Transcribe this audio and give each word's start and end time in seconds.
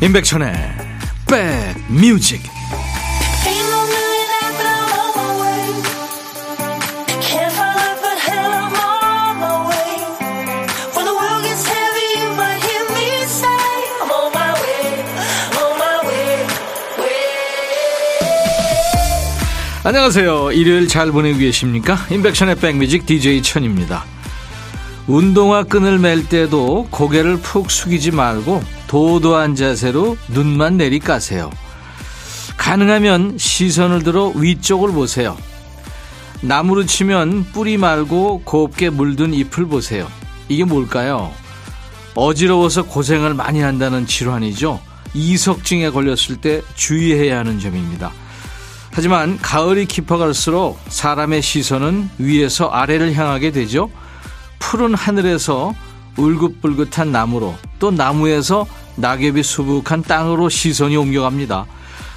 임백천의 0.00 0.52
백뮤직 1.26 2.40
안녕하세요. 19.82 20.52
일요일 20.52 20.86
잘 20.86 21.10
보내고 21.10 21.38
계십니까? 21.38 21.96
임백천의 22.10 22.56
백뮤직 22.56 23.04
DJ 23.04 23.42
천입니다. 23.42 24.04
운동화 25.08 25.64
끈을 25.64 25.98
맬 25.98 26.28
때도 26.28 26.86
고개를 26.90 27.38
푹 27.38 27.70
숙이지 27.72 28.12
말고 28.12 28.77
도도한 28.88 29.54
자세로 29.54 30.16
눈만 30.28 30.78
내리 30.78 30.98
까세요. 30.98 31.50
가능하면 32.56 33.38
시선을 33.38 34.02
들어 34.02 34.32
위쪽을 34.34 34.90
보세요. 34.90 35.36
나무로 36.40 36.86
치면 36.86 37.44
뿌리 37.52 37.76
말고 37.76 38.42
곱게 38.44 38.90
물든 38.90 39.34
잎을 39.34 39.66
보세요. 39.66 40.08
이게 40.48 40.64
뭘까요? 40.64 41.32
어지러워서 42.14 42.84
고생을 42.84 43.34
많이 43.34 43.60
한다는 43.60 44.06
질환이죠. 44.06 44.80
이석증에 45.14 45.90
걸렸을 45.90 46.36
때 46.40 46.62
주의해야 46.74 47.38
하는 47.38 47.60
점입니다. 47.60 48.10
하지만 48.90 49.38
가을이 49.38 49.86
깊어갈수록 49.86 50.80
사람의 50.88 51.42
시선은 51.42 52.10
위에서 52.18 52.68
아래를 52.68 53.14
향하게 53.14 53.52
되죠. 53.52 53.90
푸른 54.58 54.94
하늘에서 54.94 55.74
울긋불긋한 56.18 57.10
나무로 57.12 57.54
또 57.78 57.90
나무에서 57.90 58.66
낙엽이 58.96 59.42
수북한 59.42 60.02
땅으로 60.02 60.48
시선이 60.48 60.96
옮겨갑니다. 60.96 61.66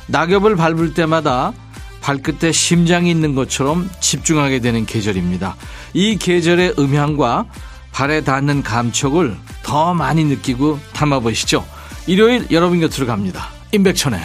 낙엽을 0.08 0.56
밟을 0.56 0.94
때마다 0.94 1.54
발끝에 2.02 2.52
심장이 2.52 3.12
있는 3.12 3.36
것처럼 3.36 3.90
집중하게 4.00 4.60
되는 4.60 4.86
계절입니다. 4.86 5.56
이 5.94 6.18
계절의 6.18 6.76
음향과 6.80 7.46
발에 7.92 8.22
닿는 8.22 8.64
감촉을 8.64 9.38
더 9.64 9.94
많이 9.94 10.24
느끼고 10.26 10.80
담아보시죠. 10.94 11.66
일요일 12.08 12.48
여러분 12.52 12.80
곁으로 12.80 13.06
갑니다. 13.06 13.50
임백천의 13.72 14.20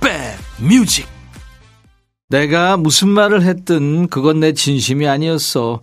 백뮤직 0.00 1.08
내가 2.28 2.76
무슨 2.76 3.08
말을 3.08 3.42
했든 3.42 4.08
그건 4.08 4.40
내 4.40 4.52
진심이 4.52 5.08
아니었어. 5.08 5.80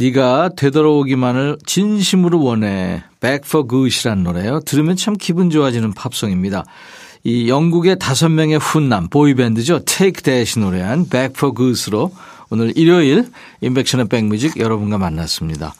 네가 0.00 0.52
되돌아오기만을 0.56 1.58
진심으로 1.66 2.42
원해. 2.42 3.02
Back 3.20 3.40
for 3.46 3.68
Good이란 3.68 4.22
노래요. 4.22 4.60
들으면 4.60 4.96
참 4.96 5.14
기분 5.14 5.50
좋아지는 5.50 5.92
팝송입니다. 5.92 6.64
이 7.22 7.50
영국의 7.50 7.98
다섯 7.98 8.30
명의 8.30 8.58
훈남 8.58 9.08
보이밴드죠. 9.10 9.80
Take 9.84 10.22
That이 10.22 10.64
노래한 10.64 11.10
Back 11.10 11.34
for 11.36 11.54
Good으로 11.54 12.12
오늘 12.48 12.72
일요일 12.78 13.30
인백션의 13.60 14.08
백뮤직 14.08 14.56
여러분과 14.58 14.96
만났습니다. 14.96 15.74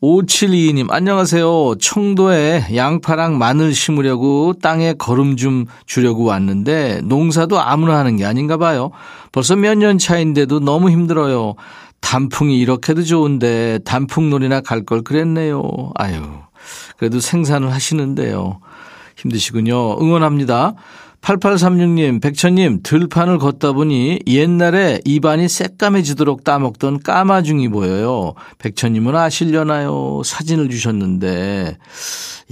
5722님, 0.00 0.90
안녕하세요. 0.90 1.76
청도에 1.80 2.68
양파랑 2.74 3.36
마늘 3.38 3.74
심으려고 3.74 4.54
땅에 4.60 4.94
거름 4.94 5.36
좀 5.36 5.66
주려고 5.86 6.24
왔는데 6.24 7.02
농사도 7.04 7.60
아무나 7.60 7.98
하는 7.98 8.16
게 8.16 8.24
아닌가 8.24 8.56
봐요. 8.56 8.90
벌써 9.32 9.54
몇 9.54 9.74
년 9.76 9.98
차인데도 9.98 10.60
너무 10.60 10.90
힘들어요. 10.90 11.54
단풍이 12.04 12.58
이렇게도 12.58 13.02
좋은데 13.02 13.78
단풍놀이나 13.84 14.60
갈 14.60 14.84
걸 14.84 15.02
그랬네요. 15.02 15.90
아유, 15.94 16.22
그래도 16.98 17.18
생산을 17.18 17.72
하시는데요. 17.72 18.60
힘드시군요. 19.16 19.98
응원합니다. 20.00 20.74
8836님, 21.24 22.20
백천님, 22.20 22.80
들판을 22.82 23.38
걷다 23.38 23.72
보니 23.72 24.18
옛날에 24.26 25.00
입안이 25.06 25.48
새까매지도록 25.48 26.44
따먹던 26.44 27.02
까마중이 27.02 27.70
보여요. 27.70 28.34
백천님은 28.58 29.16
아실려나요? 29.16 30.20
사진을 30.22 30.68
주셨는데, 30.68 31.78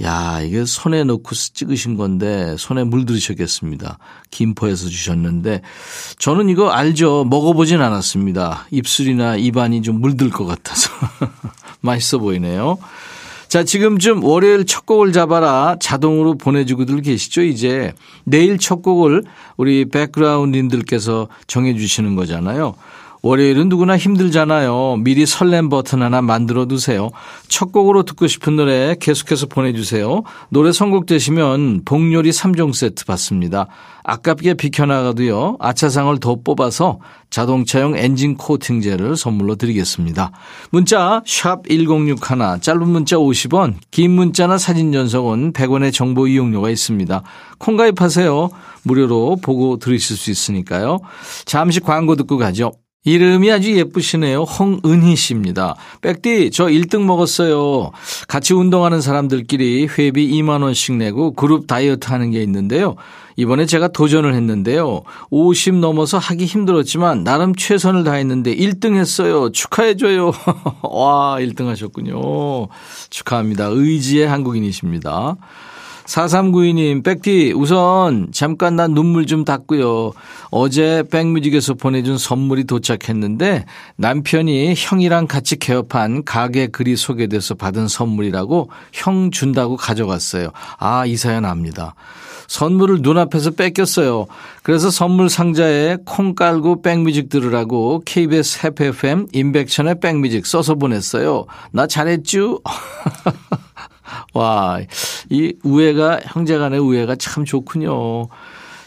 야, 0.01 0.41
이게 0.41 0.65
손에 0.65 1.03
넣고 1.03 1.35
찍으신 1.35 1.97
건데, 1.97 2.55
손에 2.57 2.83
물들으셨겠습니다. 2.83 3.99
김포에서 4.31 4.89
주셨는데, 4.89 5.61
저는 6.17 6.49
이거 6.49 6.71
알죠. 6.71 7.25
먹어보진 7.25 7.79
않았습니다. 7.79 8.65
입술이나 8.71 9.35
입안이 9.35 9.83
좀 9.83 10.01
물들 10.01 10.31
것 10.31 10.45
같아서. 10.45 10.89
맛있어 11.81 12.17
보이네요. 12.17 12.79
자, 13.53 13.63
지금쯤 13.63 14.23
월요일 14.23 14.65
첫 14.65 14.87
곡을 14.87 15.13
잡아라 15.13 15.75
자동으로 15.79 16.39
보내주고들 16.39 17.03
계시죠, 17.03 17.43
이제. 17.43 17.93
내일 18.23 18.57
첫 18.57 18.81
곡을 18.81 19.25
우리 19.57 19.85
백그라운드님들께서 19.85 21.27
정해주시는 21.45 22.15
거잖아요. 22.15 22.73
월요일은 23.25 23.69
누구나 23.69 23.97
힘들잖아요. 23.97 24.97
미리 24.99 25.25
설렘 25.25 25.69
버튼 25.69 26.01
하나 26.01 26.21
만들어 26.21 26.65
두세요. 26.65 27.09
첫 27.47 27.71
곡으로 27.71 28.03
듣고 28.03 28.27
싶은 28.27 28.57
노래 28.57 28.97
계속해서 28.99 29.45
보내주세요. 29.45 30.23
노래 30.49 30.73
선곡되시면 30.73 31.83
복요리 31.85 32.31
3종 32.31 32.73
세트 32.73 33.05
받습니다. 33.05 33.67
아깝게 34.03 34.55
비켜나가도요. 34.55 35.55
아차상을 35.61 36.19
더 36.19 36.35
뽑아서 36.43 36.99
자동차용 37.29 37.95
엔진 37.97 38.35
코팅제를 38.35 39.15
선물로 39.15 39.55
드리겠습니다. 39.55 40.31
문자 40.71 41.21
1061, 41.25 42.17
짧은 42.59 42.87
문자 42.89 43.15
50원, 43.15 43.75
긴 43.89 44.11
문자나 44.11 44.57
사진 44.57 44.91
전송은 44.91 45.53
100원의 45.53 45.93
정보 45.93 46.27
이용료가 46.27 46.69
있습니다. 46.69 47.23
콩 47.57 47.77
가입하세요. 47.77 48.49
무료로 48.83 49.37
보고 49.41 49.77
들으실 49.77 50.17
수 50.17 50.29
있으니까요. 50.29 50.99
잠시 51.45 51.79
광고 51.79 52.17
듣고 52.17 52.37
가죠. 52.37 52.73
이름이 53.05 53.51
아주 53.51 53.75
예쁘시네요. 53.75 54.43
홍은희 54.43 55.15
씨입니다. 55.15 55.75
백디, 56.01 56.51
저 56.51 56.65
1등 56.67 57.03
먹었어요. 57.03 57.91
같이 58.27 58.53
운동하는 58.53 59.01
사람들끼리 59.01 59.87
회비 59.87 60.31
2만원씩 60.31 60.95
내고 60.95 61.33
그룹 61.33 61.67
다이어트 61.67 62.07
하는 62.09 62.31
게 62.31 62.41
있는데요. 62.43 62.95
이번에 63.35 63.65
제가 63.65 63.89
도전을 63.89 64.33
했는데요. 64.35 65.01
50 65.31 65.75
넘어서 65.75 66.17
하기 66.17 66.45
힘들었지만 66.45 67.23
나름 67.23 67.55
최선을 67.55 68.03
다했는데 68.03 68.55
1등 68.55 68.95
했어요. 68.95 69.51
축하해줘요. 69.51 70.31
와, 70.83 71.37
1등 71.39 71.65
하셨군요. 71.65 72.67
축하합니다. 73.09 73.65
의지의 73.65 74.27
한국인이십니다. 74.27 75.35
4392님, 76.05 77.03
백디, 77.03 77.53
우선 77.55 78.27
잠깐 78.31 78.75
난 78.75 78.93
눈물 78.93 79.25
좀 79.25 79.45
닦고요. 79.45 80.11
어제 80.51 81.03
백뮤직에서 81.09 81.75
보내준 81.75 82.17
선물이 82.17 82.65
도착했는데 82.65 83.65
남편이 83.95 84.73
형이랑 84.75 85.27
같이 85.27 85.57
개업한 85.57 86.25
가게 86.25 86.67
글이 86.67 86.95
소개돼서 86.95 87.55
받은 87.55 87.87
선물이라고 87.87 88.69
형 88.91 89.31
준다고 89.31 89.77
가져갔어요. 89.77 90.49
아, 90.77 91.05
이 91.05 91.15
사연 91.15 91.45
압니다. 91.45 91.95
선물을 92.47 92.99
눈앞에서 93.01 93.51
뺏겼어요. 93.51 94.27
그래서 94.61 94.89
선물 94.89 95.29
상자에 95.29 95.97
콩 96.05 96.35
깔고 96.35 96.81
백뮤직 96.81 97.29
들으라고 97.29 98.03
KBS 98.05 98.65
해피 98.65 98.85
FM 98.85 99.27
인백천의 99.31 99.99
백뮤직 99.99 100.45
써서 100.45 100.75
보냈어요. 100.75 101.45
나 101.71 101.87
잘했쥬? 101.87 102.59
와, 104.33 104.79
이 105.29 105.53
우애가, 105.63 106.21
형제 106.25 106.57
간의 106.57 106.79
우애가 106.79 107.15
참 107.17 107.45
좋군요. 107.45 108.27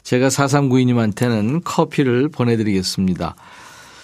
제가 0.02 0.28
4392님한테는 0.28 1.62
커피를 1.64 2.28
보내드리겠습니다. 2.28 3.34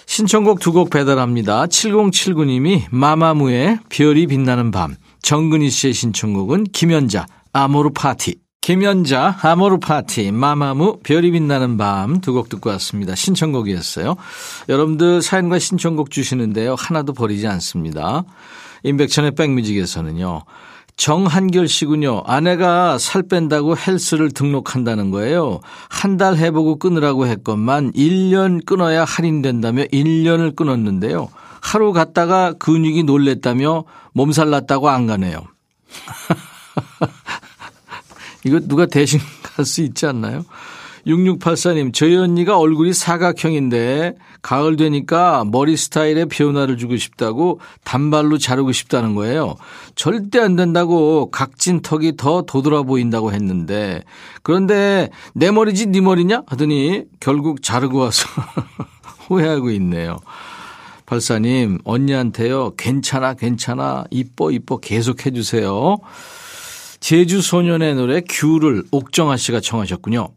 신청곡 0.05 0.59
두 0.59 0.73
곡 0.73 0.89
배달합니다. 0.89 1.65
7079님이 1.67 2.83
마마무의 2.91 3.79
별이 3.89 4.27
빛나는 4.27 4.71
밤. 4.71 4.95
정근희 5.21 5.69
씨의 5.69 5.93
신청곡은 5.93 6.65
김연자, 6.73 7.25
아모르 7.53 7.91
파티. 7.91 8.35
김연자, 8.59 9.39
아모르 9.41 9.77
파티, 9.79 10.31
마마무, 10.31 10.99
별이 11.03 11.31
빛나는 11.31 11.77
밤 11.77 12.19
두 12.21 12.33
곡 12.33 12.49
듣고 12.49 12.69
왔습니다. 12.71 13.15
신청곡이었어요. 13.15 14.15
여러분들 14.69 15.21
사연과 15.21 15.59
신청곡 15.59 16.11
주시는데요. 16.11 16.75
하나도 16.77 17.13
버리지 17.13 17.47
않습니다. 17.47 18.23
임백천의 18.83 19.31
백뮤직에서는요. 19.31 20.43
정한결 20.95 21.67
씨군요. 21.67 22.21
아내가 22.25 22.97
살 22.97 23.23
뺀다고 23.23 23.75
헬스를 23.77 24.31
등록한다는 24.31 25.11
거예요. 25.11 25.59
한 25.89 26.17
달 26.17 26.37
해보고 26.37 26.77
끊으라고 26.77 27.25
했건만 27.27 27.91
1년 27.93 28.63
끊어야 28.65 29.03
할인된다며 29.03 29.83
1년을 29.85 30.55
끊었는데요. 30.55 31.29
하루 31.61 31.91
갔다가 31.93 32.53
근육이 32.53 33.03
놀랬다며 33.03 33.85
몸살 34.13 34.49
났다고 34.51 34.89
안 34.89 35.07
가네요. 35.07 35.41
이거 38.45 38.59
누가 38.59 38.85
대신 38.85 39.19
갈 39.41 39.65
수 39.65 39.81
있지 39.81 40.05
않나요? 40.05 40.45
6684님, 41.05 41.93
저희 41.93 42.15
언니가 42.15 42.57
얼굴이 42.57 42.93
사각형인데, 42.93 44.15
가을 44.41 44.75
되니까 44.75 45.43
머리 45.45 45.75
스타일에 45.75 46.25
변화를 46.25 46.77
주고 46.77 46.97
싶다고 46.97 47.59
단발로 47.83 48.37
자르고 48.37 48.71
싶다는 48.71 49.15
거예요. 49.15 49.55
절대 49.95 50.39
안 50.39 50.55
된다고 50.55 51.29
각진 51.31 51.81
턱이 51.81 52.15
더 52.17 52.43
도드라 52.43 52.83
보인다고 52.83 53.33
했는데, 53.33 54.01
그런데 54.43 55.09
내 55.33 55.51
머리지 55.51 55.87
네 55.87 56.01
머리냐? 56.01 56.43
하더니 56.47 57.03
결국 57.19 57.61
자르고 57.61 57.99
와서 57.99 58.27
후회하고 59.27 59.71
있네요. 59.71 60.17
발사님, 61.05 61.79
언니한테요, 61.83 62.75
괜찮아, 62.77 63.33
괜찮아, 63.33 64.05
이뻐, 64.09 64.51
이뻐 64.51 64.77
계속 64.77 65.25
해주세요. 65.25 65.97
제주 67.01 67.41
소년의 67.41 67.95
노래 67.95 68.21
귤을 68.21 68.83
옥정아 68.89 69.35
씨가 69.35 69.59
청하셨군요. 69.59 70.29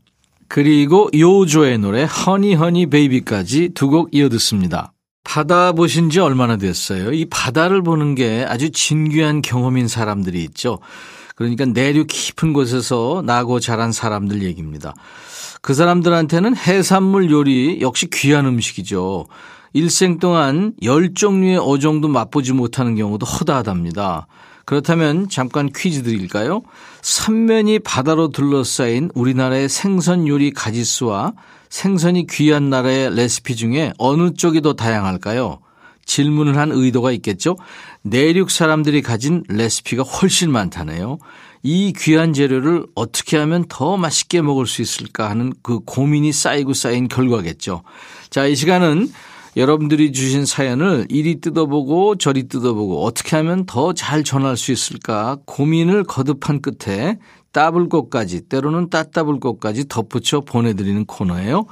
그리고 0.49 1.09
요조의 1.15 1.79
노래 1.79 2.05
허니 2.05 2.55
허니 2.55 2.87
베이비까지 2.87 3.71
두 3.75 3.89
곡 3.89 4.11
이어 4.13 4.29
듣습니다. 4.29 4.93
바다 5.25 5.73
보신 5.73 6.09
지 6.09 6.21
얼마나 6.21 6.57
됐어요? 6.57 7.13
이 7.13 7.25
바다를 7.25 7.83
보는 7.83 8.15
게 8.15 8.45
아주 8.49 8.71
진귀한 8.71 9.43
경험인 9.43 9.89
사람들이 9.89 10.43
있죠. 10.45 10.79
그러니까 11.35 11.65
내륙 11.67 12.07
깊은 12.07 12.53
곳에서 12.53 13.23
나고 13.27 13.61
자란 13.61 13.93
사람들 13.93 14.43
얘기입니다. 14.43 14.95
그 15.63 15.75
사람들한테는 15.75 16.57
해산물 16.57 17.31
요리 17.31 17.81
역시 17.81 18.09
귀한 18.13 18.47
음식이죠. 18.47 19.27
일생 19.73 20.19
동안 20.19 20.73
열 20.83 21.13
종류의 21.13 21.59
어종도 21.59 22.09
맛보지 22.09 22.53
못하는 22.53 22.95
경우도 22.95 23.27
허다하답니다. 23.27 24.29
그렇다면 24.67 25.29
잠깐 25.29 25.71
퀴즈 25.75 26.03
드릴까요? 26.03 26.63
삼면이 27.01 27.79
바다로 27.79 28.29
둘러싸인 28.29 29.11
우리나라의 29.15 29.69
생선 29.69 30.27
요리 30.27 30.51
가지수와 30.51 31.35
생선이 31.71 32.27
귀한 32.27 32.69
나라의 32.69 33.15
레시피 33.15 33.55
중에 33.55 33.93
어느 33.97 34.35
쪽이 34.35 34.61
더 34.63 34.75
다양할까요? 34.75 35.61
질문을 36.05 36.57
한 36.57 36.73
의도가 36.73 37.13
있겠죠? 37.13 37.57
내륙 38.03 38.51
사람들이 38.51 39.03
가진 39.03 39.45
레시피가 39.49 40.03
훨씬 40.03 40.51
많다네요. 40.51 41.19
이 41.63 41.93
귀한 41.97 42.33
재료를 42.33 42.87
어떻게 42.95 43.37
하면 43.37 43.65
더 43.69 43.97
맛있게 43.97 44.43
먹을 44.43 44.67
수 44.67 44.83
있을까 44.83 45.31
하는 45.31 45.53
그 45.63 45.81
고민이 45.81 46.33
쌓이고 46.33 46.75
쌓인 46.75 47.09
결과겠죠. 47.09 47.83
자, 48.31 48.47
이 48.47 48.57
시간은 48.57 49.11
여러분들이 49.57 50.13
주신 50.13 50.45
사연을 50.45 51.07
이리 51.09 51.41
뜯어보고 51.41 52.17
저리 52.17 52.47
뜯어보고 52.47 53.05
어떻게 53.05 53.37
하면 53.37 53.65
더 53.65 53.93
잘 53.95 54.23
전할 54.23 54.57
수 54.57 54.71
있을까 54.71 55.39
고민을 55.47 56.05
거듭한 56.05 56.61
끝에 56.61 57.19
따블 57.53 57.89
것까지 57.89 58.49
때로는 58.49 58.91
따따블 58.91 59.41
것까지 59.41 59.89
덧붙여 59.89 60.43
보내드리는 60.43 61.07
코너예요. 61.07 61.65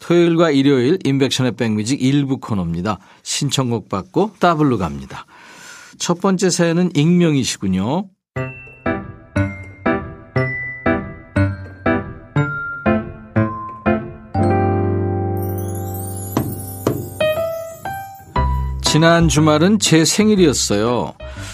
토요일과 0.00 0.50
일요일 0.50 0.98
인백션의 1.04 1.52
백뮤직 1.52 2.02
일부 2.02 2.38
코너입니다. 2.38 2.98
신청곡 3.22 3.88
받고 3.88 4.32
따블로 4.40 4.78
갑니다. 4.78 5.26
첫 5.98 6.20
번째 6.20 6.50
사연은 6.50 6.90
익명이시군요. 6.96 8.08
지난 18.90 19.28
주말은 19.28 19.78
제 19.78 20.04
생일이었어요. 20.04 21.12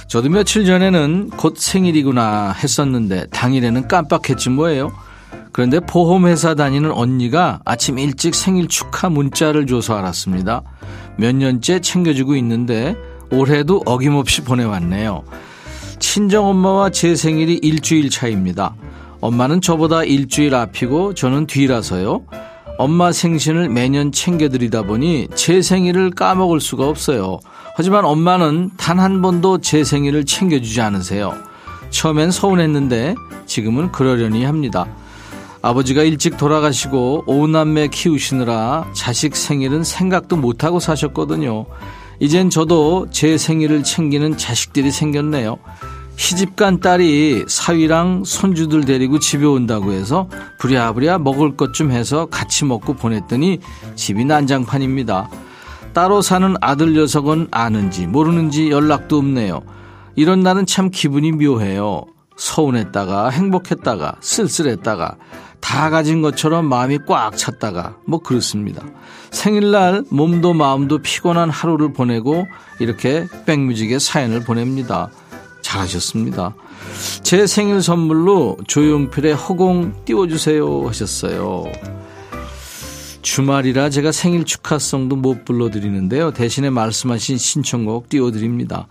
저도 0.08 0.30
며칠 0.30 0.64
전에는 0.64 1.28
곧 1.36 1.58
생일이구나 1.58 2.52
했었는데 2.52 3.26
당일에는 3.26 3.88
깜빡했지 3.88 4.48
뭐예요. 4.48 4.90
그런데 5.52 5.78
보험회사 5.80 6.54
다니는 6.54 6.92
언니가 6.92 7.60
아침 7.66 7.98
일찍 7.98 8.34
생일 8.34 8.68
축하 8.68 9.10
문자를 9.10 9.66
줘서 9.66 9.98
알았습니다. 9.98 10.62
몇 11.18 11.34
년째 11.34 11.80
챙겨주고 11.80 12.36
있는데 12.36 12.96
올해도 13.30 13.82
어김없이 13.84 14.40
보내왔네요. 14.40 15.22
친정엄마와 15.98 16.88
제 16.88 17.14
생일이 17.14 17.60
일주일 17.62 18.08
차입니다. 18.08 18.74
엄마는 19.20 19.60
저보다 19.60 20.04
일주일 20.04 20.54
앞이고 20.54 21.12
저는 21.12 21.46
뒤라서요. 21.46 22.22
엄마 22.78 23.10
생신을 23.10 23.68
매년 23.70 24.12
챙겨드리다 24.12 24.82
보니 24.82 25.28
제 25.34 25.62
생일을 25.62 26.10
까먹을 26.10 26.60
수가 26.60 26.86
없어요. 26.88 27.38
하지만 27.74 28.04
엄마는 28.04 28.70
단 28.76 28.98
한 28.98 29.20
번도 29.22 29.58
제 29.58 29.84
생일을 29.84 30.24
챙겨주지 30.24 30.80
않으세요. 30.80 31.34
처음엔 31.90 32.30
서운했는데 32.30 33.14
지금은 33.46 33.92
그러려니 33.92 34.44
합니다. 34.44 34.86
아버지가 35.62 36.02
일찍 36.02 36.36
돌아가시고 36.36 37.24
오남매 37.26 37.88
키우시느라 37.88 38.86
자식 38.94 39.36
생일은 39.36 39.84
생각도 39.84 40.36
못하고 40.36 40.80
사셨거든요. 40.80 41.66
이젠 42.20 42.50
저도 42.50 43.08
제 43.10 43.36
생일을 43.36 43.82
챙기는 43.82 44.36
자식들이 44.36 44.90
생겼네요. 44.90 45.58
시집간 46.16 46.80
딸이 46.80 47.44
사위랑 47.46 48.24
손주들 48.24 48.84
데리고 48.84 49.18
집에 49.18 49.44
온다고 49.46 49.92
해서 49.92 50.28
부랴부랴 50.58 51.18
먹을 51.18 51.56
것 51.56 51.72
좀 51.72 51.90
해서 51.90 52.26
같이 52.26 52.64
먹고 52.64 52.94
보냈더니 52.94 53.60
집이 53.96 54.24
난장판입니다. 54.24 55.28
따로 55.92 56.22
사는 56.22 56.54
아들 56.60 56.94
녀석은 56.94 57.48
아는지 57.50 58.06
모르는지 58.06 58.70
연락도 58.70 59.18
없네요. 59.18 59.60
이런 60.14 60.40
날은 60.40 60.64
참 60.64 60.90
기분이 60.90 61.32
묘해요. 61.32 62.04
서운했다가 62.36 63.28
행복했다가 63.30 64.16
쓸쓸했다가 64.20 65.16
다 65.60 65.90
가진 65.90 66.22
것처럼 66.22 66.66
마음이 66.66 67.00
꽉 67.06 67.36
찼다가 67.36 67.96
뭐 68.06 68.20
그렇습니다. 68.20 68.82
생일날 69.30 70.04
몸도 70.10 70.54
마음도 70.54 70.98
피곤한 70.98 71.50
하루를 71.50 71.92
보내고 71.92 72.46
이렇게 72.78 73.26
백뮤직에 73.44 73.98
사연을 73.98 74.44
보냅니다. 74.44 75.10
잘하셨습니다. 75.76 76.54
제 77.22 77.46
생일 77.46 77.82
선물로 77.82 78.56
조용필의 78.66 79.34
허공 79.34 80.04
띄워주세요 80.04 80.88
하셨어요. 80.88 81.64
주말이라 83.22 83.90
제가 83.90 84.12
생일 84.12 84.44
축하송도 84.44 85.16
못 85.16 85.44
불러드리는데요. 85.44 86.32
대신에 86.32 86.70
말씀하신 86.70 87.38
신청곡 87.38 88.08
띄워드립니다. 88.08 88.86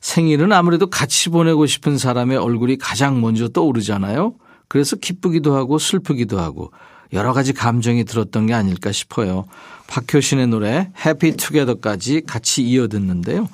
생일은 0.00 0.52
아무래도 0.52 0.88
같이 0.88 1.30
보내고 1.30 1.66
싶은 1.66 1.96
사람의 1.96 2.36
얼굴이 2.36 2.76
가장 2.76 3.20
먼저 3.20 3.48
떠오르잖아요. 3.48 4.34
그래서 4.68 4.96
기쁘기도 4.96 5.56
하고 5.56 5.78
슬프기도 5.78 6.38
하고 6.38 6.72
여러 7.12 7.32
가지 7.32 7.52
감정이 7.52 8.04
들었던 8.04 8.46
게 8.46 8.54
아닐까 8.54 8.92
싶어요. 8.92 9.46
박효신의 9.86 10.48
노래 10.48 10.90
해피 11.04 11.36
투게더까지 11.36 12.22
같이 12.26 12.62
이어 12.62 12.88
듣는데요. 12.88 13.48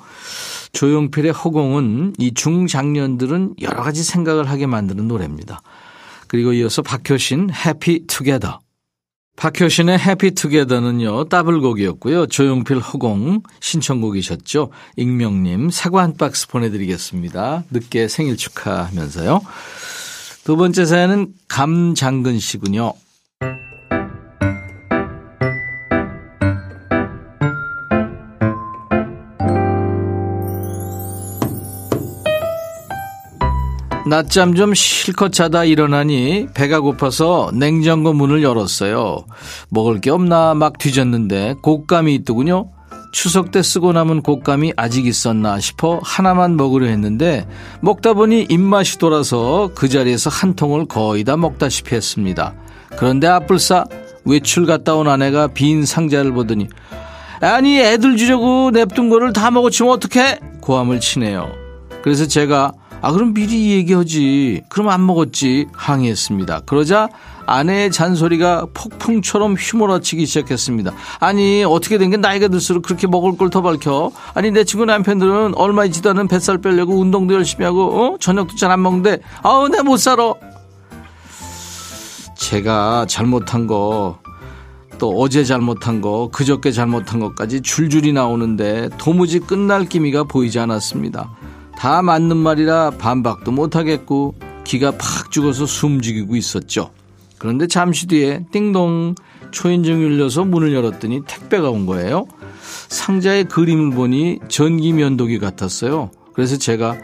조용필의 0.73 1.31
허공은 1.31 2.15
이 2.17 2.33
중장년들은 2.33 3.55
여러 3.61 3.83
가지 3.83 4.03
생각을 4.03 4.49
하게 4.49 4.65
만드는 4.65 5.07
노래입니다. 5.07 5.61
그리고 6.27 6.53
이어서 6.53 6.81
박효신 6.81 7.49
해피 7.53 8.07
투게더. 8.07 8.59
박효신의 9.35 9.97
해피 9.97 10.31
투게더는요, 10.31 11.25
더블곡이었고요. 11.25 12.27
조용필 12.27 12.79
허공 12.79 13.41
신청곡이셨죠. 13.59 14.69
익명님 14.97 15.71
사과 15.71 16.03
한 16.03 16.15
박스 16.15 16.47
보내드리겠습니다. 16.47 17.63
늦게 17.71 18.07
생일 18.07 18.37
축하하면서요. 18.37 19.41
두 20.43 20.57
번째 20.57 20.85
사연은 20.85 21.33
감장근 21.47 22.39
씨군요. 22.39 22.93
낮잠 34.11 34.55
좀 34.55 34.73
실컷 34.73 35.31
자다 35.31 35.63
일어나니 35.63 36.47
배가 36.53 36.81
고파서 36.81 37.49
냉장고 37.53 38.11
문을 38.11 38.43
열었어요. 38.43 39.23
먹을 39.69 40.01
게 40.01 40.09
없나 40.09 40.53
막 40.53 40.77
뒤졌는데 40.77 41.55
곶감이 41.61 42.13
있더군요. 42.15 42.69
추석 43.13 43.51
때 43.51 43.61
쓰고 43.61 43.93
남은 43.93 44.21
곶감이 44.23 44.73
아직 44.75 45.05
있었나 45.05 45.61
싶어 45.61 46.01
하나만 46.03 46.57
먹으려 46.57 46.87
했는데 46.87 47.47
먹다 47.79 48.13
보니 48.13 48.47
입맛이 48.49 48.97
돌아서 48.97 49.71
그 49.75 49.87
자리에서 49.87 50.29
한 50.29 50.55
통을 50.55 50.87
거의 50.87 51.23
다 51.23 51.37
먹다시피 51.37 51.95
했습니다. 51.95 52.53
그런데 52.97 53.27
앞불싸 53.27 53.85
외출 54.25 54.65
갔다 54.65 54.95
온 54.95 55.07
아내가 55.07 55.47
빈 55.47 55.85
상자를 55.85 56.33
보더니 56.33 56.67
아니 57.39 57.79
애들 57.79 58.17
주려고 58.17 58.71
냅둔 58.71 59.09
거를 59.09 59.31
다 59.31 59.51
먹었지면 59.51 59.93
어떡해? 59.93 60.39
고함을 60.59 60.99
치네요. 60.99 61.49
그래서 62.01 62.27
제가 62.27 62.73
아, 63.01 63.11
그럼 63.11 63.33
미리 63.33 63.71
얘기하지. 63.71 64.63
그럼 64.69 64.89
안 64.89 65.05
먹었지. 65.05 65.67
항의했습니다. 65.73 66.61
그러자 66.61 67.09
아내의 67.47 67.91
잔소리가 67.91 68.67
폭풍처럼 68.73 69.55
휘몰아치기 69.55 70.25
시작했습니다. 70.27 70.93
아니, 71.19 71.63
어떻게 71.63 71.97
된 71.97 72.11
게 72.11 72.17
나이가 72.17 72.47
들수록 72.47 72.83
그렇게 72.83 73.07
먹을 73.07 73.35
걸 73.37 73.49
더 73.49 73.61
밝혀? 73.61 74.11
아니, 74.35 74.51
내 74.51 74.63
친구 74.63 74.85
남편들은 74.85 75.55
얼마 75.55 75.83
있지도 75.85 76.11
않은 76.11 76.27
뱃살 76.27 76.59
빼려고 76.59 76.93
운동도 76.99 77.33
열심히 77.33 77.65
하고, 77.65 78.13
어? 78.13 78.17
저녁도 78.19 78.55
잘 78.55 78.71
안 78.71 78.81
먹는데, 78.81 79.19
아우, 79.43 79.67
내 79.67 79.81
못 79.81 79.97
살아. 79.97 80.33
제가 82.35 83.05
잘못한 83.07 83.67
거, 83.67 84.19
또 84.99 85.09
어제 85.19 85.43
잘못한 85.43 86.01
거, 86.01 86.29
그저께 86.31 86.71
잘못한 86.71 87.19
것까지 87.19 87.61
줄줄이 87.61 88.13
나오는데 88.13 88.89
도무지 88.97 89.39
끝날 89.39 89.85
기미가 89.85 90.23
보이지 90.25 90.59
않았습니다. 90.59 91.29
다 91.81 92.03
맞는 92.03 92.37
말이라 92.37 92.91
반박도 92.91 93.51
못하겠고 93.51 94.35
기가 94.63 94.91
팍 94.91 95.31
죽어서 95.31 95.65
숨죽이고 95.65 96.35
있었죠. 96.35 96.91
그런데 97.39 97.65
잠시 97.65 98.05
뒤에 98.05 98.45
띵동 98.51 99.15
초인종이 99.49 100.03
울려서 100.05 100.43
문을 100.45 100.75
열었더니 100.75 101.21
택배가 101.25 101.71
온 101.71 101.87
거예요. 101.87 102.27
상자의 102.87 103.45
그림을 103.45 103.95
보니 103.95 104.41
전기 104.47 104.93
면도기 104.93 105.39
같았어요. 105.39 106.11
그래서 106.33 106.55
제가 106.55 106.97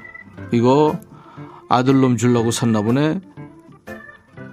이거 0.54 1.00
아들놈 1.70 2.16
주려고 2.16 2.52
샀나 2.52 2.84
보네. 2.84 3.20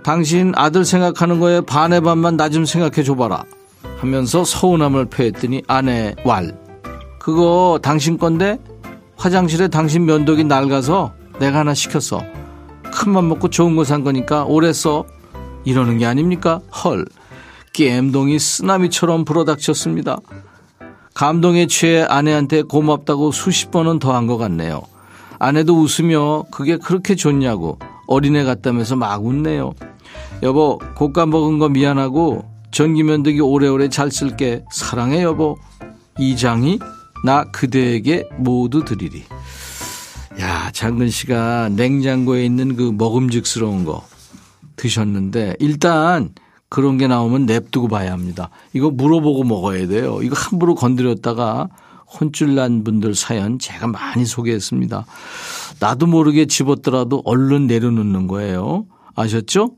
당신 0.03 0.55
아들 0.57 0.87
생각하는 0.87 1.39
거에 1.39 1.61
반의 1.61 2.01
반만 2.01 2.39
나 2.39 2.49
좀 2.49 2.65
생각해 2.65 3.03
줘봐라. 3.03 3.45
하면서 3.99 4.43
서운함을 4.43 5.05
표했더니 5.05 5.65
아내 5.67 6.15
왈. 6.25 6.59
그거 7.19 7.79
당신 7.83 8.17
건데 8.17 8.59
화장실에 9.17 9.69
당신 9.69 10.05
면도기 10.05 10.45
낡아서 10.45 11.13
내가 11.39 11.61
하나 11.61 11.75
시켰어. 11.75 12.23
큰맘 12.93 13.29
먹고 13.29 13.49
좋은 13.49 13.77
거 13.77 13.85
산 13.85 14.05
거니까 14.05 14.45
오래 14.45 14.73
써. 14.73 15.05
이러는 15.65 15.99
게 15.99 16.07
아닙니까? 16.07 16.61
헐. 16.85 17.07
겜동이 17.73 18.39
쓰나미처럼 18.39 19.25
불어닥쳤습니다. 19.25 20.19
감동에 21.15 21.67
취해 21.67 22.03
아내한테 22.03 22.63
고맙다고 22.63 23.33
수십 23.33 23.71
번은 23.71 23.99
더한 23.99 24.27
것 24.27 24.37
같네요. 24.37 24.83
아내도 25.39 25.77
웃으며 25.81 26.45
그게 26.51 26.77
그렇게 26.77 27.15
좋냐고 27.15 27.79
어린애 28.07 28.45
같다면서 28.45 28.97
막 28.97 29.25
웃네요. 29.25 29.75
여보, 30.43 30.79
고가 30.97 31.27
먹은 31.27 31.59
거 31.59 31.69
미안하고 31.69 32.45
전기면도기 32.71 33.41
오래오래 33.41 33.89
잘 33.89 34.11
쓸게. 34.11 34.65
사랑해, 34.71 35.23
여보. 35.23 35.57
이장이 36.19 36.79
나 37.25 37.45
그대에게 37.45 38.29
모두 38.37 38.85
드리리. 38.85 39.25
야, 40.41 40.71
장근 40.73 41.09
씨가 41.09 41.71
냉장고에 41.71 42.45
있는 42.45 42.77
그 42.77 42.93
먹음직스러운 42.97 43.85
거 43.85 44.07
드셨는데 44.77 45.57
일단 45.59 46.35
그런 46.69 46.99
게 46.99 47.07
나오면 47.07 47.47
냅두고 47.47 47.89
봐야 47.89 48.13
합니다. 48.13 48.51
이거 48.75 48.91
물어보고 48.91 49.45
먹어야 49.45 49.87
돼요. 49.87 50.21
이거 50.23 50.35
함부로 50.37 50.75
건드렸다가 50.75 51.69
혼쭐 52.21 52.55
난 52.55 52.85
분들 52.85 53.15
사연 53.15 53.59
제가 53.59 53.87
많이 53.87 54.27
소개했습니다. 54.27 55.07
나도 55.81 56.07
모르게 56.07 56.45
집었더라도 56.45 57.23
얼른 57.25 57.67
내려놓는 57.67 58.27
거예요. 58.27 58.85
아셨죠? 59.15 59.77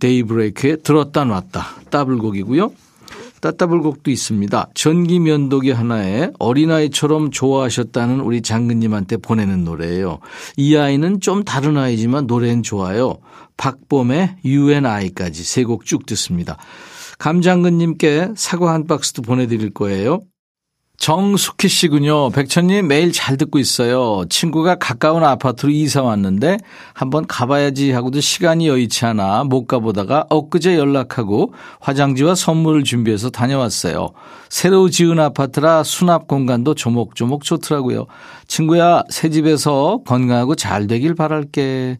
데이브레이크에 0.00 0.76
들었다 0.76 1.24
놨다. 1.24 1.64
따블곡이고요. 1.90 2.72
따따블곡도 3.40 4.10
있습니다. 4.10 4.70
전기 4.74 5.18
면도기 5.20 5.70
하나에 5.70 6.30
어린아이처럼 6.38 7.30
좋아하셨다는 7.30 8.20
우리 8.20 8.42
장근님한테 8.42 9.16
보내는 9.18 9.64
노래예요. 9.64 10.18
이 10.56 10.76
아이는 10.76 11.20
좀 11.20 11.44
다른 11.44 11.76
아이지만 11.76 12.26
노래는 12.26 12.62
좋아요. 12.62 13.18
박범의 13.56 14.36
UNI까지 14.44 15.44
세 15.44 15.64
곡 15.64 15.84
쭉 15.84 16.06
듣습니다. 16.06 16.56
감장근님께 17.18 18.30
사과 18.36 18.72
한 18.72 18.86
박스도 18.86 19.22
보내드릴 19.22 19.70
거예요. 19.70 20.20
정숙희 20.98 21.68
씨군요. 21.68 22.30
백천님 22.30 22.88
매일 22.88 23.12
잘 23.12 23.36
듣고 23.36 23.60
있어요. 23.60 24.24
친구가 24.28 24.74
가까운 24.74 25.24
아파트로 25.24 25.70
이사 25.70 26.02
왔는데 26.02 26.58
한번 26.92 27.24
가봐야지 27.26 27.92
하고도 27.92 28.20
시간이 28.20 28.66
여의치 28.66 29.06
않아 29.06 29.44
못 29.44 29.66
가보다가 29.66 30.26
엊그제 30.28 30.76
연락하고 30.76 31.54
화장지와 31.80 32.34
선물을 32.34 32.82
준비해서 32.82 33.30
다녀왔어요. 33.30 34.08
새로 34.48 34.90
지은 34.90 35.20
아파트라 35.20 35.84
수납 35.84 36.26
공간도 36.26 36.74
조목조목 36.74 37.44
좋더라고요. 37.44 38.06
친구야 38.48 39.04
새 39.08 39.30
집에서 39.30 40.00
건강하고 40.04 40.56
잘 40.56 40.88
되길 40.88 41.14
바랄게. 41.14 41.98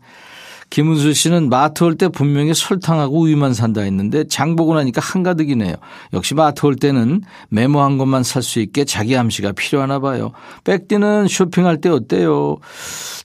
김은수 0.71 1.15
씨는 1.15 1.49
마트 1.49 1.83
올 1.85 1.97
때 1.97 2.09
분명히 2.09 2.53
설탕하고 2.55 3.21
우유만 3.21 3.55
산다 3.55 3.81
했는데 3.81 4.25
장 4.29 4.55
보고 4.55 4.75
나니까 4.75 5.01
한가득이네요. 5.01 5.75
역시 6.13 6.35
마트 6.35 6.67
올 6.67 6.77
때는 6.77 7.23
메모한 7.49 7.99
것만 7.99 8.23
살 8.23 8.43
수 8.43 8.61
있게 8.61 8.85
자기 8.85 9.17
암시가 9.17 9.53
필요하나 9.53 9.99
봐요. 9.99 10.33
백디는 10.65 11.27
쇼핑할 11.29 11.81
때 11.81 11.89
어때요? 11.89 12.59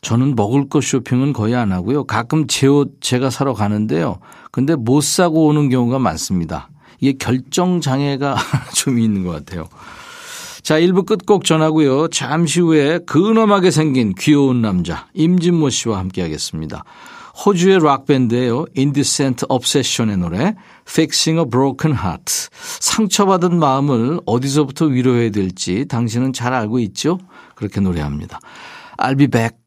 저는 0.01 0.35
먹을 0.35 0.69
것 0.69 0.83
쇼핑은 0.83 1.33
거의 1.33 1.55
안 1.55 1.71
하고요. 1.71 2.05
가끔 2.05 2.47
제 2.47 2.67
옷 2.67 3.01
제가 3.01 3.29
사러 3.29 3.53
가는데요. 3.53 4.19
근데 4.51 4.75
못 4.75 5.01
사고 5.03 5.45
오는 5.47 5.69
경우가 5.69 5.99
많습니다. 5.99 6.69
이게 6.99 7.13
결정 7.19 7.81
장애가 7.81 8.37
좀 8.75 8.97
있는 8.99 9.23
것 9.23 9.31
같아요. 9.31 9.67
자, 10.61 10.79
1부 10.79 11.05
끝곡 11.05 11.43
전하고요. 11.43 12.07
잠시 12.07 12.61
후에 12.61 12.99
근엄하게 13.05 13.69
생긴 13.69 14.13
귀여운 14.17 14.61
남자 14.61 15.07
임진모 15.13 15.69
씨와 15.69 15.97
함께 15.99 16.21
하겠습니다. 16.21 16.85
호주의 17.33 17.79
락밴드예요. 17.79 18.65
Indecent 18.77 19.45
Obsession의 19.49 20.17
노래 20.17 20.53
Fixing 20.87 21.39
a 21.39 21.49
Broken 21.49 21.97
Heart. 21.97 22.49
상처받은 22.79 23.57
마음을 23.57 24.19
어디서부터 24.25 24.85
위로해야 24.85 25.31
될지 25.31 25.85
당신은 25.87 26.33
잘 26.33 26.53
알고 26.53 26.79
있죠? 26.79 27.19
그렇게 27.55 27.81
노래합니다. 27.81 28.39
I'll 28.97 29.17
be 29.17 29.27
back. 29.27 29.57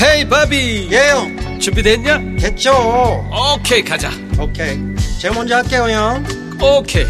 헤이 0.00 0.28
바비 0.28 0.88
예영 0.92 1.58
준비됐냐? 1.58 2.36
됐죠 2.38 2.70
오케이 3.56 3.82
가자 3.82 4.10
오케이 4.38 4.78
제가 5.20 5.34
먼저 5.34 5.56
할게요 5.56 5.88
형 5.90 6.24
오케이 6.62 7.04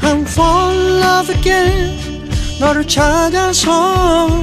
I'm 0.00 0.22
fall 0.22 0.74
in 0.74 1.02
love 1.02 1.34
again 1.36 2.30
너를 2.60 2.86
찾아서 2.86 4.42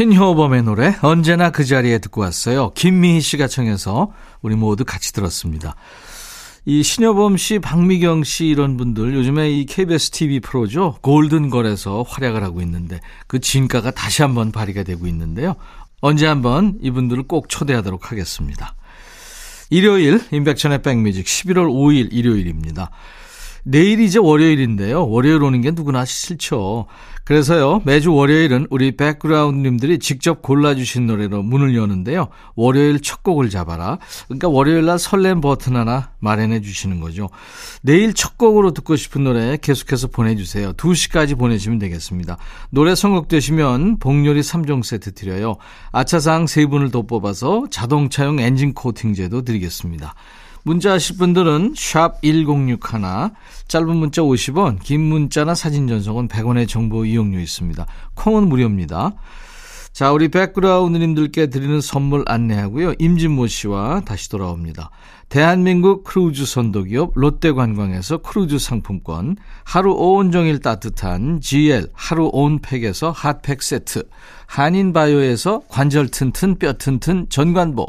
신효범의 0.00 0.62
노래 0.62 0.96
언제나 1.02 1.50
그 1.50 1.62
자리에 1.62 1.98
듣고 1.98 2.22
왔어요. 2.22 2.70
김미희 2.70 3.20
씨가 3.20 3.48
청해서 3.48 4.10
우리 4.40 4.54
모두 4.54 4.82
같이 4.82 5.12
들었습니다. 5.12 5.76
이 6.64 6.82
신효범 6.82 7.36
씨, 7.36 7.58
박미경 7.58 8.24
씨 8.24 8.46
이런 8.46 8.78
분들 8.78 9.14
요즘에 9.14 9.50
이 9.50 9.66
KBS 9.66 10.08
TV 10.12 10.40
프로죠. 10.40 10.96
골든걸에서 11.02 12.06
활약을 12.08 12.42
하고 12.42 12.62
있는데 12.62 13.00
그 13.26 13.40
진가가 13.40 13.90
다시 13.90 14.22
한번 14.22 14.52
발휘가 14.52 14.84
되고 14.84 15.06
있는데요. 15.06 15.56
언제 16.00 16.26
한번 16.26 16.78
이분들을 16.80 17.24
꼭 17.24 17.50
초대하도록 17.50 18.10
하겠습니다. 18.10 18.74
일요일 19.68 20.22
임백천의 20.32 20.80
백뮤직 20.80 21.26
11월 21.26 21.68
5일 21.68 22.08
일요일입니다. 22.10 22.90
내일이 23.64 24.04
이제 24.04 24.18
월요일인데요. 24.18 25.08
월요일 25.08 25.42
오는 25.42 25.60
게 25.60 25.70
누구나 25.70 26.04
싫죠. 26.04 26.86
그래서요, 27.24 27.80
매주 27.84 28.12
월요일은 28.12 28.66
우리 28.70 28.96
백그라운드님들이 28.96 30.00
직접 30.00 30.42
골라주신 30.42 31.06
노래로 31.06 31.44
문을 31.44 31.76
여는데요. 31.76 32.28
월요일 32.56 33.00
첫 33.00 33.22
곡을 33.22 33.50
잡아라. 33.50 33.98
그러니까 34.26 34.48
월요일 34.48 34.86
날 34.86 34.98
설렘 34.98 35.40
버튼 35.40 35.76
하나 35.76 36.10
마련해 36.18 36.60
주시는 36.60 36.98
거죠. 36.98 37.28
내일 37.82 38.14
첫 38.14 38.36
곡으로 38.36 38.72
듣고 38.72 38.96
싶은 38.96 39.22
노래 39.22 39.56
계속해서 39.56 40.08
보내주세요. 40.08 40.72
2시까지 40.72 41.38
보내시면 41.38 41.78
되겠습니다. 41.78 42.36
노래 42.70 42.96
선곡되시면 42.96 43.98
복요리 44.00 44.40
3종 44.40 44.82
세트 44.82 45.14
드려요. 45.14 45.56
아차상 45.92 46.46
3분을 46.46 46.90
더 46.90 47.02
뽑아서 47.02 47.66
자동차용 47.70 48.40
엔진 48.40 48.74
코팅제도 48.74 49.42
드리겠습니다. 49.42 50.14
문자 50.62 50.92
하실 50.92 51.16
분들은 51.16 51.74
샵 51.76 52.20
1061, 52.22 52.80
짧은 53.68 53.96
문자 53.96 54.22
50원, 54.22 54.80
긴 54.82 55.00
문자나 55.00 55.54
사진 55.54 55.88
전송은 55.88 56.28
100원의 56.28 56.68
정보 56.68 57.04
이용료 57.04 57.38
있습니다. 57.38 57.86
콩은 58.14 58.48
무료입니다. 58.48 59.12
자, 59.92 60.12
우리 60.12 60.28
background님들께 60.28 61.48
드리는 61.48 61.80
선물 61.80 62.24
안내하고요. 62.26 62.94
임진모 62.98 63.48
씨와 63.48 64.02
다시 64.04 64.30
돌아옵니다. 64.30 64.90
대한민국 65.28 66.04
크루즈 66.04 66.44
선도기업 66.44 67.12
롯데관광에서 67.14 68.18
크루즈 68.18 68.58
상품권, 68.58 69.36
하루 69.64 69.92
온종일 69.92 70.60
따뜻한 70.60 71.40
GL 71.40 71.88
하루 71.92 72.30
온팩에서 72.32 73.10
핫팩 73.10 73.62
세트, 73.62 74.08
한인바이오에서 74.46 75.62
관절 75.68 76.08
튼튼 76.08 76.58
뼈 76.58 76.72
튼튼 76.72 77.26
전관보, 77.28 77.86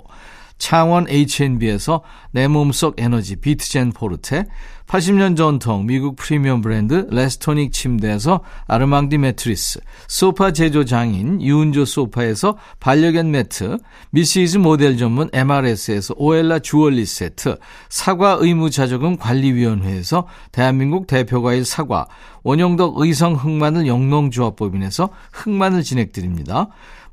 창원 0.61 1.07
H&B에서 1.09 2.03
내 2.29 2.47
몸속 2.47 3.01
에너지 3.01 3.35
비트젠 3.35 3.93
포르테, 3.93 4.45
80년 4.85 5.35
전통 5.35 5.87
미국 5.87 6.15
프리미엄 6.17 6.61
브랜드 6.61 7.07
레스토닉 7.09 7.73
침대에서 7.73 8.41
아르망디 8.67 9.17
매트리스, 9.17 9.79
소파 10.07 10.51
제조 10.51 10.85
장인 10.85 11.41
유운조 11.41 11.85
소파에서 11.85 12.57
반려견 12.79 13.31
매트, 13.31 13.79
미시즈 14.11 14.59
모델 14.59 14.97
전문 14.97 15.29
MRS에서 15.33 16.13
오엘라 16.17 16.59
주얼리 16.59 17.05
세트, 17.05 17.57
사과 17.89 18.37
의무자조금 18.39 19.17
관리위원회에서 19.17 20.27
대한민국 20.51 21.07
대표과일 21.07 21.65
사과, 21.65 22.05
원용덕 22.43 22.99
의성 22.99 23.33
흑마늘 23.33 23.87
영농조합법인에서 23.87 25.09
흑마늘 25.31 25.81
진행드립니다. 25.81 26.67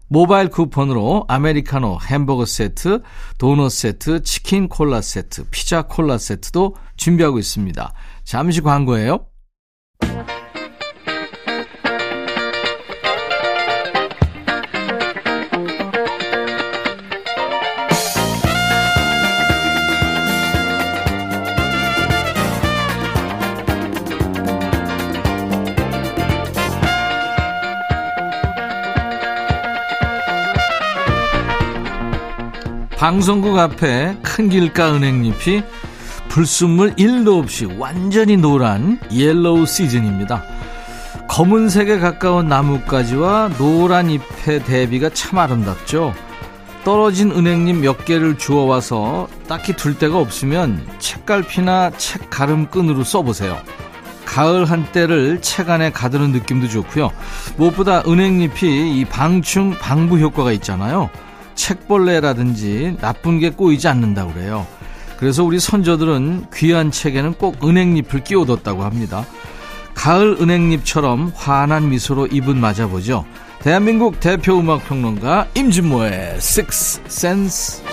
모바일 0.08 0.48
쿠폰으로 0.48 1.24
아메리카노 1.28 2.00
햄버거 2.08 2.44
세트, 2.44 3.02
도넛 3.38 3.70
세트, 3.70 4.22
치킨 4.22 4.68
콜라 4.68 5.00
세트, 5.00 5.44
피자 5.50 5.82
콜라 5.82 6.18
세트도 6.18 6.74
준비하고 6.96 7.38
있습니다. 7.38 7.92
잠시 8.24 8.60
광고예요. 8.60 9.26
방송국 32.98 33.56
앞에 33.56 34.16
큰 34.22 34.48
길가 34.48 34.92
은행잎이 34.92 35.62
불순물 36.28 36.96
1도 36.96 37.38
없이 37.38 37.64
완전히 37.64 38.36
노란 38.36 38.98
yellow 39.12 39.66
시즌입니다. 39.66 40.42
검은색에 41.28 42.00
가까운 42.00 42.48
나뭇가지와 42.48 43.50
노란 43.56 44.10
잎의 44.10 44.64
대비가 44.64 45.10
참 45.10 45.38
아름답죠. 45.38 46.12
떨어진 46.82 47.30
은행잎 47.30 47.76
몇 47.76 48.04
개를 48.04 48.36
주워와서 48.36 49.28
딱히 49.46 49.74
둘 49.74 49.96
데가 49.96 50.18
없으면 50.18 50.84
책갈피나 50.98 51.92
책 51.98 52.28
가름끈으로 52.30 53.04
써보세요. 53.04 53.58
가을 54.24 54.64
한때를 54.64 55.40
책 55.40 55.70
안에 55.70 55.92
가두는 55.92 56.32
느낌도 56.32 56.66
좋고요. 56.66 57.12
무엇보다 57.58 58.02
은행잎이 58.08 58.98
이 58.98 59.04
방충 59.04 59.70
방부 59.78 60.18
효과가 60.18 60.50
있잖아요. 60.50 61.10
책벌레라든지 61.58 62.96
나쁜 63.00 63.38
게 63.40 63.50
꼬이지 63.50 63.88
않는다고 63.88 64.32
그래요. 64.32 64.66
그래서 65.18 65.42
우리 65.42 65.58
선조들은 65.58 66.46
귀한 66.54 66.90
책에는 66.90 67.34
꼭 67.34 67.62
은행잎을 67.66 68.22
끼워뒀다고 68.24 68.84
합니다. 68.84 69.26
가을 69.94 70.36
은행잎처럼 70.40 71.32
환한 71.34 71.90
미소로 71.90 72.28
입은 72.28 72.56
맞아보죠. 72.56 73.24
대한민국 73.58 74.20
대표 74.20 74.60
음악 74.60 74.86
평론가 74.86 75.48
임진모의 75.54 76.36
Six 76.36 77.02
Sense. 77.06 77.84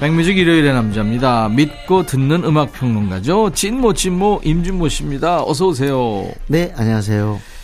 백뮤직 0.00 0.36
일요일의 0.38 0.72
남자입니다. 0.72 1.48
믿고 1.50 2.04
듣는 2.06 2.44
음악 2.44 2.72
평론가죠. 2.72 3.50
찐모 3.54 3.92
찐모 3.92 4.40
임진모 4.44 4.88
씨입니다. 4.88 5.42
어서 5.42 5.68
오세요. 5.68 6.26
네, 6.48 6.72
안녕하세요. 6.76 7.55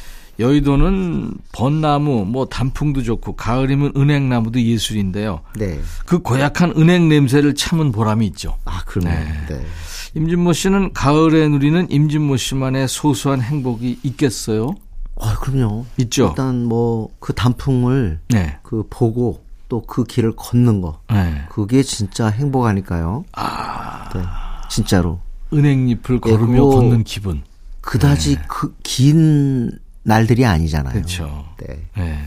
여의도는 0.42 1.32
벚나무, 1.52 2.26
뭐 2.26 2.46
단풍도 2.46 3.02
좋고 3.02 3.36
가을이면 3.36 3.92
은행나무도 3.96 4.60
예술인데요. 4.60 5.40
네. 5.56 5.80
그 6.04 6.18
고약한 6.18 6.74
은행 6.76 7.08
냄새를 7.08 7.54
참은 7.54 7.92
보람이 7.92 8.26
있죠. 8.28 8.56
아, 8.66 8.82
그럼요. 8.84 9.08
네. 9.08 9.24
네. 9.48 9.66
임진모 10.14 10.52
씨는 10.52 10.92
가을에 10.92 11.48
누리는 11.48 11.90
임진모 11.90 12.36
씨만의 12.36 12.88
소소한 12.88 13.40
행복이 13.40 14.00
있겠어요? 14.02 14.74
아, 15.20 15.36
그럼요. 15.38 15.86
있죠. 15.98 16.28
일단 16.28 16.64
뭐 16.64 17.08
그 17.20 17.32
단풍을 17.32 18.18
네. 18.28 18.58
그 18.62 18.84
보고 18.90 19.42
또 19.68 19.80
그 19.86 20.04
길을 20.04 20.32
걷는 20.36 20.82
거. 20.82 21.00
네. 21.10 21.42
그게 21.48 21.82
진짜 21.82 22.26
행복 22.28 22.66
아닐까요? 22.66 23.24
아, 23.32 24.10
네. 24.14 24.20
진짜로. 24.68 25.20
은행잎을 25.52 26.20
네, 26.20 26.30
걸으며 26.30 26.64
걷는 26.66 27.04
기분. 27.04 27.42
그다지 27.80 28.36
그 28.48 28.74
긴 28.82 29.70
날들이 30.02 30.44
아니잖아요. 30.44 30.92
그렇죠. 30.92 31.46
네. 31.58 31.86
네. 31.96 32.18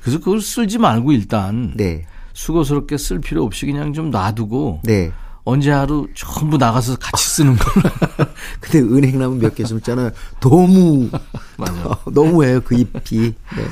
그래서 0.00 0.18
그걸 0.18 0.40
쓸지 0.40 0.78
말고 0.78 1.12
일단 1.12 1.74
네. 1.76 2.04
수고스럽게 2.32 2.98
쓸 2.98 3.20
필요 3.20 3.44
없이 3.44 3.66
그냥 3.66 3.92
좀 3.92 4.10
놔두고 4.10 4.80
네. 4.84 5.12
언제 5.44 5.70
하루 5.70 6.08
전부 6.14 6.56
나가서 6.58 6.96
같이 6.96 7.24
쓰는 7.24 7.56
걸로. 7.56 7.88
근데 8.60 8.80
은행나무 8.80 9.36
몇개 9.36 9.64
숨잖아요. 9.64 10.10
너무 10.40 11.08
맞아. 11.56 11.98
너무해요 12.12 12.60
그 12.60 12.74
잎이. 12.74 13.18
네, 13.20 13.32
네. 13.56 13.62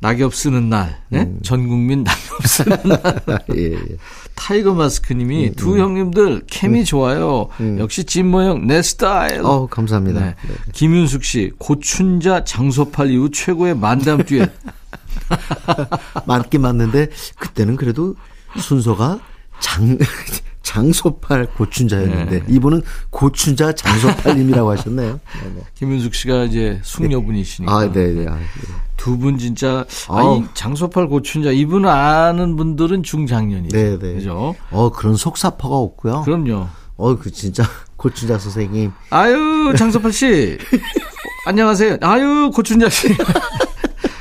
낙엽 0.00 0.34
쓰는 0.34 0.68
날, 0.70 0.96
네? 1.10 1.20
음. 1.22 1.40
전 1.42 1.68
국민 1.68 2.04
낙엽 2.04 2.46
쓰는 2.48 2.76
날. 2.84 3.42
예, 3.54 3.72
예. 3.72 3.78
타이거 4.34 4.72
마스크님이 4.72 5.48
음, 5.48 5.54
두 5.54 5.78
형님들 5.78 6.44
케미 6.46 6.84
좋아요. 6.86 7.48
역시 7.78 8.04
진모 8.04 8.40
형 8.42 8.66
내 8.66 8.80
스타일. 8.80 9.42
어, 9.44 9.66
감사합니다. 9.66 10.20
네. 10.20 10.26
네. 10.48 10.54
김윤숙 10.72 11.22
씨 11.24 11.52
고춘자 11.58 12.44
장소팔 12.44 13.10
이후 13.10 13.30
최고의 13.30 13.76
만담 13.76 14.24
듀엣. 14.24 14.50
맞긴 16.26 16.62
맞는데 16.62 17.08
그때는 17.38 17.76
그래도 17.76 18.14
순서가 18.58 19.20
장 19.60 19.98
장소팔 20.74 21.46
고춘자였는데 21.56 22.38
네. 22.40 22.44
이분은 22.48 22.82
고춘자 23.10 23.72
장소팔님이라고 23.72 24.70
하셨네요. 24.78 25.12
네, 25.42 25.52
네. 25.56 25.62
김윤숙 25.74 26.14
씨가 26.14 26.44
이제 26.44 26.78
숙녀분이시니까 26.84 27.72
아, 27.74 27.90
네, 27.90 28.12
네. 28.12 28.28
아, 28.28 28.36
네. 28.36 28.42
두분 28.96 29.36
진짜. 29.36 29.84
아니 30.08 30.44
장소팔 30.54 31.08
고춘자 31.08 31.50
이분 31.50 31.86
아는 31.86 32.54
분들은 32.54 33.02
중장년이죠. 33.02 33.76
네, 33.76 33.98
네. 33.98 34.14
그죠? 34.14 34.54
어 34.70 34.90
그런 34.92 35.16
속사포가 35.16 35.76
없고요. 35.76 36.22
그럼요. 36.22 36.68
어 36.96 37.16
그 37.16 37.32
진짜 37.32 37.64
고춘자 37.96 38.38
선생님. 38.38 38.92
아유 39.10 39.74
장소팔 39.76 40.12
씨 40.12 40.56
안녕하세요. 41.46 41.96
아유 42.02 42.50
고춘자 42.54 42.88
씨. 42.90 43.08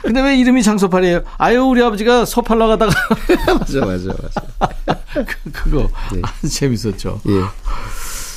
근데 0.10 0.22
왜 0.24 0.39
이름이 0.39 0.63
장소팔이에요? 0.63 1.22
아유 1.38 1.62
우리 1.65 1.84
아버지가 1.84 2.26
소팔 2.26 2.58
나가다가 2.58 2.91
맞아, 3.60 3.86
맞아, 3.86 4.08
맞아. 4.08 5.00
그- 5.24 5.52
그거 5.52 5.88
네. 6.12 6.19
아주 6.24 6.50
재밌었죠. 6.50 7.22
예. 7.28 7.41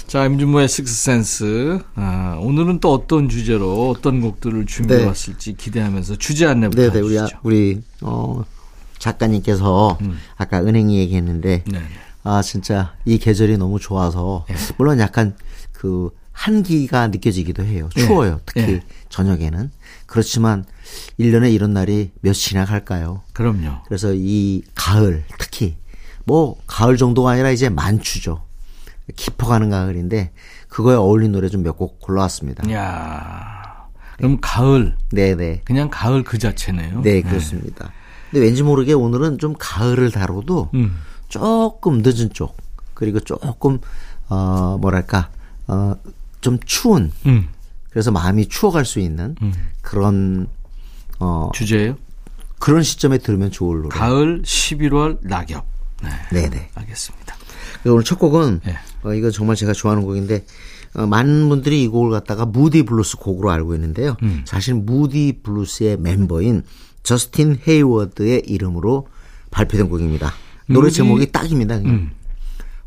자, 0.06 0.26
임준모의 0.26 0.68
식스센스. 0.68 1.78
아, 1.94 2.36
오늘은 2.42 2.80
또 2.80 2.92
어떤 2.92 3.30
주제로 3.30 3.88
어떤 3.88 4.20
곡들을 4.20 4.66
준비해 4.66 5.00
네. 5.00 5.06
왔을지 5.06 5.54
기대하면서 5.54 6.16
주제 6.16 6.44
안내부터 6.44 6.82
네, 6.82 6.90
네. 6.90 7.00
우리 7.00 7.18
아-. 7.18 7.26
우리 7.42 7.80
어 8.02 8.44
작가님께서 8.98 9.96
아까 10.36 10.60
은행 10.60 10.92
얘기했는데 10.92 11.64
네. 11.66 11.82
아 12.22 12.42
진짜 12.42 12.92
이 13.06 13.16
계절이 13.16 13.56
너무 13.56 13.80
좋아서 13.80 14.44
물론 14.76 14.98
약간 15.00 15.34
그 15.72 16.10
한기가 16.42 17.06
느껴지기도 17.08 17.62
해요. 17.62 17.88
추워요. 17.96 18.40
특히 18.46 18.60
예. 18.62 18.80
저녁에는. 19.10 19.70
그렇지만 20.06 20.64
1년에 21.20 21.52
이런 21.52 21.72
날이 21.72 22.10
몇이나 22.20 22.64
갈까요? 22.64 23.22
그럼요. 23.32 23.82
그래서 23.86 24.12
이 24.12 24.62
가을 24.74 25.22
특히 25.38 25.76
뭐 26.24 26.56
가을 26.66 26.96
정도가 26.96 27.30
아니라 27.30 27.50
이제 27.50 27.68
만추죠. 27.68 28.42
깊어가는 29.14 29.70
가을인데 29.70 30.32
그거에 30.68 30.96
어울린 30.96 31.30
노래 31.30 31.48
좀 31.48 31.62
몇 31.62 31.76
곡 31.76 32.00
골라왔습니다. 32.00 32.68
이야. 32.68 33.86
그럼 34.16 34.38
가을. 34.40 34.96
네, 35.12 35.36
네. 35.36 35.60
그냥 35.64 35.90
가을 35.90 36.24
그 36.24 36.38
자체네요. 36.38 37.02
네, 37.02 37.22
그렇습니다. 37.22 37.92
근데 38.32 38.46
왠지 38.46 38.64
모르게 38.64 38.94
오늘은 38.94 39.38
좀 39.38 39.54
가을을 39.56 40.10
다뤄도 40.10 40.70
음. 40.74 40.98
조금 41.28 42.02
늦은 42.04 42.30
쪽 42.32 42.56
그리고 42.94 43.20
조금 43.20 43.78
어 44.28 44.76
뭐랄까 44.80 45.28
어 45.68 45.94
좀 46.42 46.58
추운 46.66 47.10
음. 47.24 47.48
그래서 47.90 48.10
마음이 48.10 48.48
추워갈 48.48 48.84
수 48.84 49.00
있는 49.00 49.34
그런 49.80 50.46
어 51.18 51.50
주제예요. 51.54 51.96
그런 52.58 52.82
시점에 52.82 53.18
들으면 53.18 53.50
좋을 53.50 53.82
노래. 53.82 53.88
가을 53.98 54.42
11월 54.42 55.18
낙엽. 55.22 55.64
네. 56.02 56.10
네네. 56.32 56.70
알겠습니다. 56.74 57.34
그리고 57.82 57.94
오늘 57.94 58.04
첫 58.04 58.18
곡은 58.18 58.60
네. 58.64 58.76
어, 59.02 59.14
이거 59.14 59.30
정말 59.30 59.56
제가 59.56 59.72
좋아하는 59.72 60.04
곡인데 60.04 60.44
어, 60.94 61.06
많은 61.06 61.48
분들이 61.48 61.82
이 61.82 61.88
곡을 61.88 62.10
갖다가 62.10 62.44
무디 62.44 62.82
블루스 62.84 63.16
곡으로 63.16 63.50
알고 63.50 63.74
있는데요. 63.74 64.16
음. 64.22 64.42
사실 64.46 64.74
무디 64.74 65.40
블루스의 65.42 65.96
멤버인 65.98 66.62
저스틴 67.02 67.60
헤이워드의 67.66 68.42
이름으로 68.46 69.08
발표된 69.50 69.88
곡입니다. 69.88 70.32
노래 70.66 70.86
무디- 70.88 70.96
제목이 70.98 71.32
딱입니다. 71.32 71.78
그냥. 71.78 71.94
음. 71.94 72.10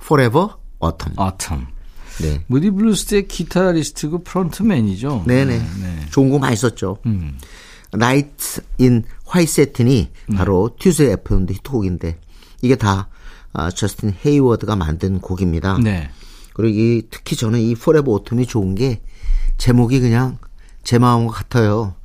Forever 0.01 0.49
Autumn. 0.83 1.15
Autumn. 1.17 1.67
네. 2.21 2.43
무디 2.47 2.69
블루스의 2.69 3.27
기타리스트 3.27 4.09
그 4.09 4.23
frontman이죠. 4.23 5.23
네네. 5.27 5.57
네. 5.57 6.05
좋은 6.11 6.29
곡 6.29 6.39
많이 6.39 6.55
썼죠. 6.55 6.97
음. 7.05 7.37
Night 7.93 8.61
in 8.79 9.03
화이세틴이 9.25 10.09
바로 10.35 10.75
튜즈의 10.79 11.13
FM 11.13 11.47
히트곡인데 11.49 12.19
이게 12.61 12.75
다 12.75 13.09
아, 13.53 13.69
저스틴 13.71 14.15
헤이워드가 14.25 14.75
만든 14.75 15.19
곡입니다. 15.19 15.77
네. 15.77 16.09
그리고 16.53 16.77
이 16.77 17.03
특히 17.09 17.35
저는 17.35 17.59
이 17.59 17.75
Forever 17.75 18.11
Autumn이 18.11 18.45
좋은 18.45 18.75
게 18.75 19.01
제목이 19.57 19.99
그냥 20.01 20.37
제 20.83 20.99
마음과 20.99 21.33
같아요. 21.33 21.95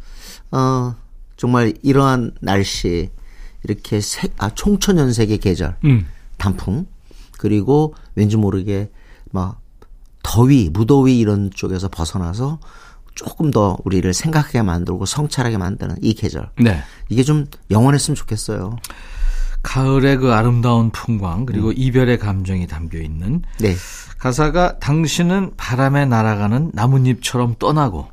어, 0.53 0.94
정말 1.37 1.75
이러한 1.83 2.33
날씨 2.40 3.11
이렇게 3.64 4.01
색, 4.01 4.33
아, 4.38 4.51
총천연색의 4.51 5.38
계절, 5.38 5.77
음. 5.85 6.07
단풍 6.37 6.87
그리고 7.37 7.94
왠지 8.14 8.37
모르게 8.37 8.90
막 9.31 9.60
더위, 10.31 10.71
무더위 10.73 11.19
이런 11.19 11.51
쪽에서 11.53 11.88
벗어나서 11.88 12.61
조금 13.16 13.51
더 13.51 13.77
우리를 13.85 14.14
생각하게 14.14 14.62
만들고 14.62 15.05
성찰하게 15.05 15.59
만드는 15.59 15.97
이 16.03 16.14
계절. 16.14 16.51
네. 16.57 16.85
이게 17.09 17.25
좀 17.25 17.47
영원했으면 17.73 18.14
좋겠어요. 18.14 18.77
가을의 19.64 20.19
그 20.19 20.33
아름다운 20.33 20.90
풍광 20.90 21.47
그리고 21.47 21.73
이별의 21.73 22.21
감정이 22.21 22.69
담겨 22.69 22.99
있는 22.99 23.43
네. 23.59 23.75
가사가 24.19 24.79
당신은 24.79 25.55
바람에 25.57 26.07
날아가는 26.07 26.71
나뭇잎처럼 26.75 27.57
떠나고 27.59 28.09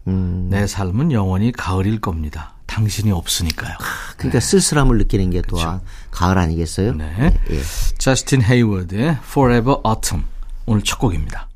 내 0.49 0.65
삶은 0.65 1.12
영원히 1.12 1.51
가을일 1.51 2.01
겁니다. 2.01 2.56
당신이 2.65 3.12
없으니까요. 3.12 3.75
그러니까 4.17 4.39
쓸쓸함을 4.39 4.97
느끼는 4.97 5.30
게 5.30 5.43
또한 5.47 5.82
가을 6.10 6.39
아니겠어요? 6.39 6.95
네. 6.95 7.39
예. 7.51 7.62
저스틴 7.99 8.41
헤이워드의 8.41 9.19
Forever 9.23 9.82
Autumn 9.86 10.25
오늘 10.65 10.82
첫 10.82 10.97
곡입니다. 10.97 11.47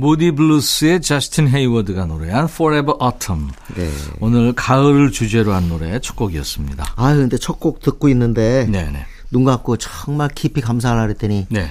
무디 0.00 0.30
블루스의 0.30 1.02
저스틴 1.02 1.48
헤이워드가 1.48 2.06
노래한 2.06 2.44
Forever 2.46 2.94
Autumn 3.02 3.50
네. 3.76 3.90
오늘 4.20 4.54
가을을 4.54 5.10
주제로 5.12 5.52
한 5.52 5.68
노래 5.68 5.98
첫 6.00 6.16
곡이었습니다. 6.16 6.94
아 6.96 7.14
근데 7.14 7.36
첫 7.36 7.60
곡 7.60 7.80
듣고 7.80 8.08
있는데 8.08 8.66
네네. 8.70 9.04
눈 9.30 9.44
감고 9.44 9.76
정말 9.76 10.30
깊이 10.34 10.62
감사하라 10.62 11.02
그랬더니 11.02 11.46
네. 11.50 11.70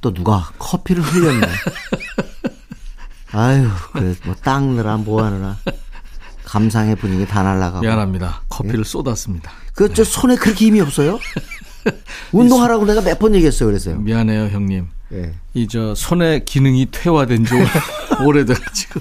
또 0.00 0.14
누가 0.14 0.50
커피를 0.58 1.02
흘렸네. 1.02 1.46
아유, 3.32 3.68
그래 3.92 4.14
뭐 4.24 4.34
닦느라 4.36 4.96
뭐 4.98 5.24
하느라 5.24 5.56
감상의 6.44 6.94
분위기 6.94 7.26
다 7.26 7.42
날라가고. 7.42 7.80
미안합니다. 7.80 8.42
커피를 8.48 8.84
쏟았습니다. 8.84 9.50
그저 9.74 10.04
손에 10.04 10.36
그렇게 10.36 10.66
힘이 10.66 10.80
없어요? 10.80 11.18
운동하라고 12.30 12.84
내가 12.86 13.00
몇 13.00 13.18
번 13.18 13.34
얘기했어요, 13.34 13.68
그래서요. 13.68 13.96
미안해요, 13.98 14.46
형님. 14.50 14.86
예. 15.14 15.32
이저 15.54 15.94
손의 15.94 16.44
기능이 16.44 16.86
퇴화된 16.90 17.44
지 17.44 17.54
오래돼가지고 18.24 19.00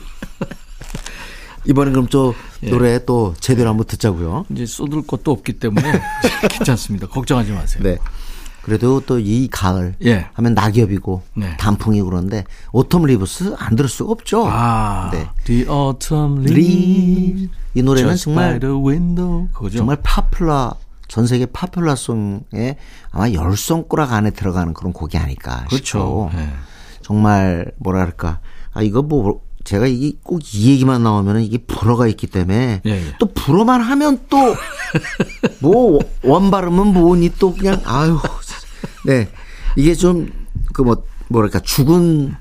이번에 1.66 1.92
그럼 1.92 2.08
또 2.08 2.36
예. 2.64 2.70
노래 2.70 3.04
또 3.06 3.34
제대로 3.40 3.70
한번 3.70 3.86
듣자고요. 3.88 4.46
이제 4.52 4.66
쏟을 4.66 5.04
것도 5.08 5.32
없기 5.32 5.54
때문에 5.54 6.02
괜찮습니다. 6.52 7.08
걱정하지 7.08 7.52
마세요. 7.52 7.84
네. 7.84 7.98
그래도 8.64 9.02
또 9.02 9.20
이 9.20 9.50
가을 9.52 9.96
예. 10.06 10.28
하면 10.34 10.54
낙엽이고 10.54 11.22
네. 11.36 11.58
단풍이고 11.58 12.10
그런데 12.10 12.46
Autumn 12.72 13.06
Leaves 13.08 13.56
안 13.58 13.76
들을 13.76 13.90
수가 13.90 14.12
없죠. 14.12 14.46
아, 14.48 15.10
네. 15.12 15.28
The 15.46 15.66
Autumn 15.70 16.44
리 16.46 16.52
Leaves 16.52 17.50
이 17.76 17.82
노래는 17.84 18.16
정말. 18.16 18.60
정말 19.76 19.98
popular 20.02 20.76
전 21.14 21.28
세계 21.28 21.46
popular 21.46 22.22
song에 22.22 22.76
아마 23.12 23.32
열 23.34 23.56
손가락 23.56 24.14
안에 24.14 24.32
들어가는 24.32 24.74
그런 24.74 24.94
곡이 24.94 25.16
아닐까 25.20 25.64
그렇죠. 25.70 26.32
예. 26.34 26.50
정말 27.04 27.72
뭐랄까 27.78 28.40
아 28.74 28.82
이거 28.82 29.04
뭐 29.04 29.42
제가 29.64 29.86
이게 29.86 30.18
꼭 30.24 30.42
이 30.56 30.72
얘기만 30.72 31.04
나오면은 31.04 31.44
이게 31.44 31.60
불어가 31.60 32.08
있기 32.08 32.26
때문에 32.26 32.82
예, 32.84 32.90
예. 32.90 33.14
또 33.20 33.28
불어만 33.32 33.80
하면 33.82 34.22
또 34.28 34.56
뭐 35.62 36.00
원 36.24 36.50
발음은 36.50 36.88
뭐니 36.88 37.34
또 37.38 37.54
그냥 37.54 37.80
아유 37.86 38.18
네 39.06 39.30
이게 39.76 39.94
좀 39.94 40.32
그 40.74 40.82
뭐 40.84 41.04
뭐랄까 41.28 41.60
죽은 41.60 42.34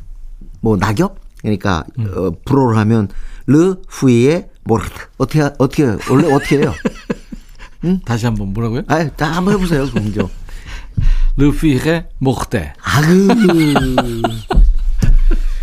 뭐 0.63 0.79
낙엽 0.79 1.17
그러니까 1.43 1.85
음. 1.99 2.11
어, 2.17 2.31
불어를 2.47 2.79
하면 2.79 3.09
르 3.47 3.77
후이에 3.87 4.49
모르겠다 4.65 5.09
어떻게 5.19 5.43
하- 5.43 5.53
어떻게? 5.59 5.83
원래 6.11 6.33
어떻게 6.33 6.59
해요? 6.61 6.73
다시 8.05 8.27
한번 8.27 8.53
뭐라고요? 8.53 8.83
아, 8.89 9.09
자 9.17 9.33
한번 9.33 9.55
해보세요 9.55 9.87
좀 9.87 10.13
르피의 11.37 12.07
목대. 12.19 12.73
아그 12.83 13.29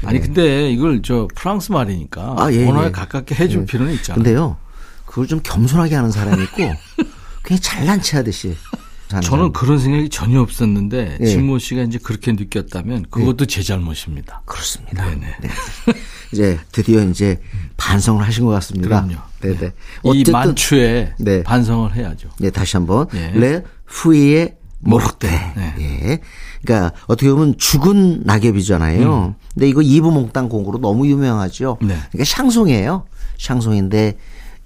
아니 0.05 0.19
근데 0.19 0.71
이걸 0.71 1.01
저 1.03 1.27
프랑스 1.35 1.71
말이니까 1.71 2.35
아, 2.37 2.51
예, 2.51 2.67
언어에 2.67 2.87
예. 2.87 2.91
가깝게 2.91 3.35
해줄 3.35 3.61
예. 3.61 3.65
필요는 3.65 3.93
있잖아요. 3.95 4.23
근데요, 4.23 4.57
그걸 5.05 5.27
좀 5.27 5.39
겸손하게 5.43 5.95
하는 5.95 6.09
사람이 6.11 6.41
있고, 6.43 6.57
그냥 7.43 7.59
잘난 7.61 8.01
체 8.01 8.17
하듯이. 8.17 8.55
하는 9.09 9.21
저는 9.21 9.39
사람. 9.39 9.53
그런 9.53 9.79
생각이 9.79 10.09
전혀 10.09 10.39
없었는데 10.39 11.17
예. 11.19 11.25
진모 11.25 11.57
씨가 11.59 11.81
이제 11.81 11.97
그렇게 12.01 12.31
느꼈다면 12.31 13.07
그것도 13.09 13.45
제 13.45 13.61
잘못입니다. 13.63 14.41
그렇습니다. 14.45 15.03
네네. 15.05 15.35
네. 15.41 15.49
이제 16.31 16.59
드디어 16.71 17.03
이제 17.03 17.41
반성을 17.77 18.23
하신 18.25 18.45
것 18.45 18.51
같습니다. 18.51 18.87
그럼요. 18.87 19.28
네네. 19.41 19.73
이 20.03 20.23
만추에 20.31 21.13
네. 21.19 21.43
반성을 21.43 21.95
해야죠. 21.95 22.29
네, 22.39 22.49
다시 22.49 22.77
한번. 22.77 23.07
예. 23.13 23.31
레 23.33 23.63
후이의 23.85 24.55
모르테. 24.79 25.27
네. 25.55 25.75
예. 25.79 26.19
그러니까 26.63 26.93
어떻게 27.07 27.29
보면 27.31 27.57
죽은 27.57 28.23
낙엽이잖아요. 28.23 29.35
근데 29.53 29.67
이거 29.69 29.81
이브 29.81 30.02
몽땅 30.02 30.49
곡으로 30.49 30.79
너무 30.79 31.07
유명하죠. 31.07 31.77
음. 31.81 31.87
네. 31.87 31.95
그러니까 32.11 32.25
샹송이에요. 32.25 33.05
샹송인데 33.37 34.17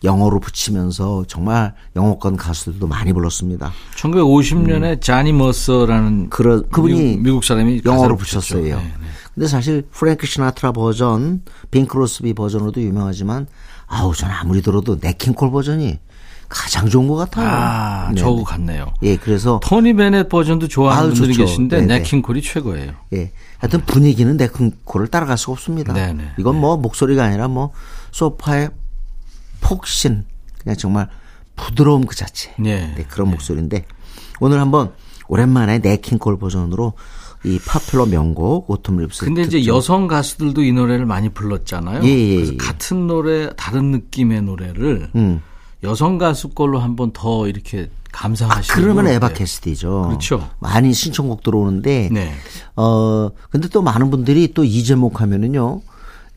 영어로 0.04 0.40
붙이면서 0.42 1.24
정말 1.28 1.74
영어권 1.96 2.36
가수들도 2.36 2.88
많이 2.88 3.14
불렀습니다. 3.14 3.72
1950년에 3.96 5.00
자니 5.02 5.32
머서라는 5.34 6.08
음. 6.08 6.30
그러- 6.30 6.62
그분이 6.64 6.94
미국, 6.94 7.22
미국 7.24 7.44
사람이 7.46 7.82
영어로. 7.86 8.18
붙였어요. 8.18 8.64
네, 8.64 8.76
네. 8.76 8.94
근데 9.34 9.48
사실 9.48 9.84
프랭크 9.92 10.28
시나트라 10.28 10.74
버전, 10.74 11.42
빙 11.72 11.88
크로스비 11.88 12.34
버전으로도 12.34 12.82
유명하지만 12.82 13.48
아우 13.94 14.16
저는 14.16 14.34
아무리 14.34 14.62
들어도 14.62 14.98
냇 15.00 15.19
킹 15.19 15.38
콜 15.38 15.52
버전이 15.52 16.00
가장 16.50 16.88
좋은 16.90 17.08
것 17.08 17.16
같아요. 17.16 17.48
아, 17.50 18.10
네, 18.14 18.20
저거 18.20 18.38
네. 18.38 18.44
같네요. 18.44 18.94
예, 19.04 19.16
그래서 19.16 19.60
토니 19.64 19.94
베넷 19.94 20.30
버전도 20.30 20.68
좋아하는 20.68 21.10
아유, 21.10 21.14
분들이 21.14 21.34
좋죠. 21.34 21.46
계신데 21.46 21.82
네네. 21.82 21.98
네킹콜이 22.00 22.42
최고예요. 22.42 22.92
예, 23.14 23.32
하여튼 23.60 23.82
분위기는 23.86 24.36
네킹콜을 24.36 25.08
따라갈 25.08 25.38
수가 25.38 25.54
없습니다. 25.54 25.94
네네. 25.94 26.34
이건 26.38 26.60
뭐 26.60 26.78
목소리가 26.78 27.24
아니라 27.24 27.48
뭐 27.48 27.72
소파의 28.12 28.70
폭신, 29.62 30.26
그냥 30.60 30.78
정말 30.78 31.08
부드러움 31.56 32.06
그 32.06 32.16
자체. 32.16 32.52
네. 32.60 32.94
네, 32.98 33.04
그런 33.08 33.30
목소리인데 33.30 33.86
오늘 34.40 34.60
한번 34.60 34.92
오랜만에 35.28 35.80
네킹콜 35.80 36.38
버전으로 36.38 36.94
이 37.46 37.60
파퓰러 37.66 38.06
명곡 38.06 38.70
오톰 38.70 38.98
립스. 38.98 39.26
근데 39.26 39.42
이제 39.42 39.60
듣죠. 39.60 39.76
여성 39.76 40.08
가수들도 40.08 40.64
이 40.64 40.72
노래를 40.72 41.06
많이 41.06 41.30
불렀잖아요. 41.30 42.04
예, 42.04 42.08
예, 42.10 42.36
그래서 42.36 42.54
예. 42.54 42.58
같은 42.58 43.08
노래 43.08 43.50
다른 43.58 43.92
느낌의 43.92 44.42
노래를 44.44 45.10
음. 45.16 45.42
여성 45.84 46.18
가수 46.18 46.50
걸로 46.50 46.80
한번 46.80 47.12
더 47.12 47.48
이렇게 47.48 47.90
감상하시는 48.14 48.82
그러면 48.82 49.06
건 49.06 49.14
에바? 49.16 49.34
캐시디죠. 49.34 50.06
그렇죠. 50.08 50.50
많이 50.60 50.94
신청곡 50.94 51.44
들어오는데 51.44 52.10
네. 52.12 52.34
어 52.78 53.30
근데 53.50 53.68
또 53.68 53.82
많은 53.82 54.10
분들이 54.10 54.54
또 54.54 54.64
이 54.64 54.84
제목 54.84 55.20
하면은요. 55.20 55.82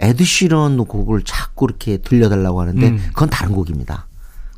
에드 0.00 0.24
시런 0.24 0.76
곡을 0.84 1.22
자꾸 1.22 1.66
이렇게 1.68 1.96
들려달라고 1.98 2.60
하는데 2.60 2.96
그건 3.14 3.30
다른 3.30 3.52
곡입니다. 3.52 4.05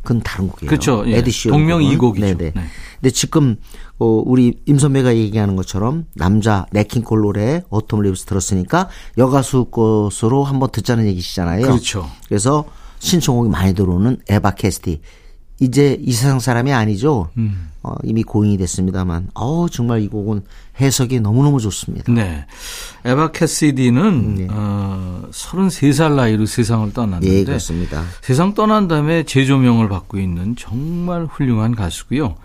그건 0.09 0.23
다른 0.23 0.49
곡이에요. 0.49 0.67
음. 0.67 0.71
그렇죠. 0.71 1.05
예. 1.07 1.19
에드 1.19 1.31
시런 1.31 1.59
동명이곡이죠. 1.59 2.27
네네. 2.27 2.53
네. 2.55 2.63
근데 3.01 3.11
지금 3.11 3.57
어 3.99 4.07
우리 4.07 4.59
임 4.65 4.79
선배가 4.79 5.15
얘기하는 5.17 5.55
것처럼 5.55 6.07
남자 6.15 6.67
냇 6.73 6.90
킹 6.90 7.07
콜 7.07 7.21
노래 7.21 7.63
Autumn 7.69 8.01
Leaves 8.01 8.25
들었으니까 8.25 8.89
여가수 9.19 9.67
것으로 9.67 10.45
한번 10.45 10.71
듣자는 10.73 11.07
얘기시잖아요. 11.09 11.63
그렇죠. 11.63 12.09
그래서 12.27 12.65
신청곡이 13.01 13.51
많이 13.51 13.75
들어오는 13.75 14.17
에바 14.29 14.53
캐시디. 14.53 15.01
이제 15.61 15.99
이 16.01 16.13
세상 16.13 16.41
사람이 16.41 16.73
아니죠. 16.73 17.31
음. 17.37 17.69
어, 17.83 17.95
이미 18.03 18.23
고인이 18.23 18.59
됐습니다만, 18.59 19.29
어우, 19.35 19.71
정말 19.71 20.03
이 20.03 20.09
곡은 20.09 20.43
해석이 20.81 21.21
너무너무 21.21 21.61
좋습니다. 21.61 22.13
네. 22.13 22.45
에바 23.05 23.33
캐시디는 23.33 24.49
어, 24.51 25.23
33살 25.31 26.15
나이로 26.15 26.47
세상을 26.47 26.93
떠났는데 26.93 27.35
예, 27.35 27.45
그렇습니다. 27.45 28.05
세상 28.21 28.55
떠난 28.55 28.89
다음에 28.89 29.23
재조명을 29.25 29.89
받고 29.89 30.19
있는 30.19 30.55
정말 30.57 31.25
훌륭한 31.25 31.75
가수고요. 31.75 32.37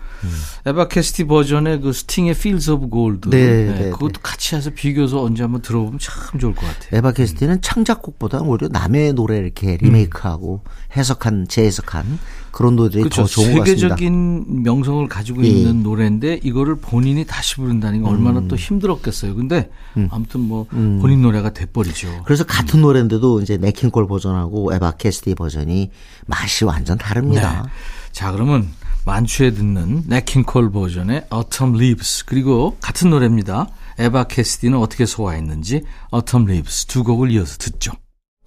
에바 0.66 0.88
캐시디 0.88 1.24
버전의 1.24 1.80
그 1.80 1.92
스팅의 1.92 2.30
Fields 2.30 2.70
of 2.70 2.88
Gold 2.90 3.28
네, 3.30 3.66
네, 3.66 3.90
그것도 3.90 4.20
같이 4.22 4.54
해서 4.54 4.70
비교해서 4.70 5.22
언제 5.22 5.42
한번 5.42 5.60
들어보면 5.60 5.98
참 5.98 6.40
좋을 6.40 6.54
것 6.54 6.62
같아요. 6.62 6.98
에바 6.98 7.12
캐시디는 7.12 7.60
창작곡보다 7.60 8.40
오히려 8.40 8.68
남의 8.68 9.12
노래 9.12 9.36
이렇게 9.38 9.76
리메이크하고 9.76 10.62
해석한, 10.96 11.46
재해석한 11.48 12.18
그런 12.54 12.76
노래들이 12.76 13.02
음. 13.02 13.08
그렇죠. 13.08 13.22
더 13.22 13.28
좋은 13.28 13.52
것 13.52 13.58
같습니다. 13.60 13.88
세계적인 13.88 14.62
명성을 14.62 15.08
가지고 15.08 15.44
예. 15.44 15.48
있는 15.48 15.82
노래인데 15.82 16.40
이거를 16.44 16.76
본인이 16.76 17.24
다시 17.26 17.56
부른다는 17.56 18.02
게 18.02 18.08
얼마나 18.08 18.46
또 18.46 18.54
힘들었겠어요. 18.54 19.34
근데 19.34 19.70
아무튼 20.10 20.40
뭐 20.40 20.66
본인 20.66 21.22
노래가 21.22 21.52
돼버리죠. 21.52 22.22
그래서 22.24 22.44
같은 22.44 22.80
노래인데도 22.80 23.40
이제 23.40 23.56
네킹콜 23.56 24.06
버전하고 24.06 24.72
에바 24.72 24.92
캐스티 24.92 25.34
버전이 25.34 25.90
맛이 26.26 26.64
완전 26.64 26.96
다릅니다. 26.96 27.62
네. 27.64 27.68
자, 28.12 28.30
그러면 28.30 28.68
만추에 29.04 29.50
듣는 29.50 30.04
네킹콜 30.06 30.70
버전의 30.70 31.26
Autumn 31.34 31.76
Leaves 31.76 32.24
그리고 32.24 32.76
같은 32.80 33.10
노래입니다. 33.10 33.66
에바 33.98 34.24
캐시디는 34.24 34.78
어떻게 34.78 35.06
소화했는지 35.06 35.82
Autumn 36.12 36.48
Leaves 36.48 36.86
두 36.86 37.02
곡을 37.02 37.32
이어서 37.32 37.56
듣죠. 37.58 37.92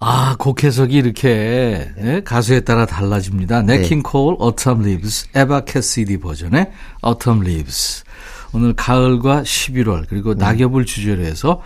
아, 0.00 0.36
곡 0.38 0.62
해석이 0.62 0.94
이렇게 0.94 1.90
네, 1.96 2.20
가수에 2.22 2.60
따라 2.60 2.86
달라집니다. 2.86 3.62
네킹 3.62 4.02
콜 4.04 4.36
Autumn 4.40 4.84
Leaves, 4.84 5.26
에바 5.34 5.62
캐시디 5.64 6.18
버전의 6.18 6.70
Autumn 7.04 7.44
Leaves. 7.44 8.04
오늘 8.52 8.74
가을과 8.74 9.42
11월 9.42 10.04
그리고 10.08 10.34
낙엽을 10.34 10.86
주제로 10.86 11.22
해서 11.22 11.60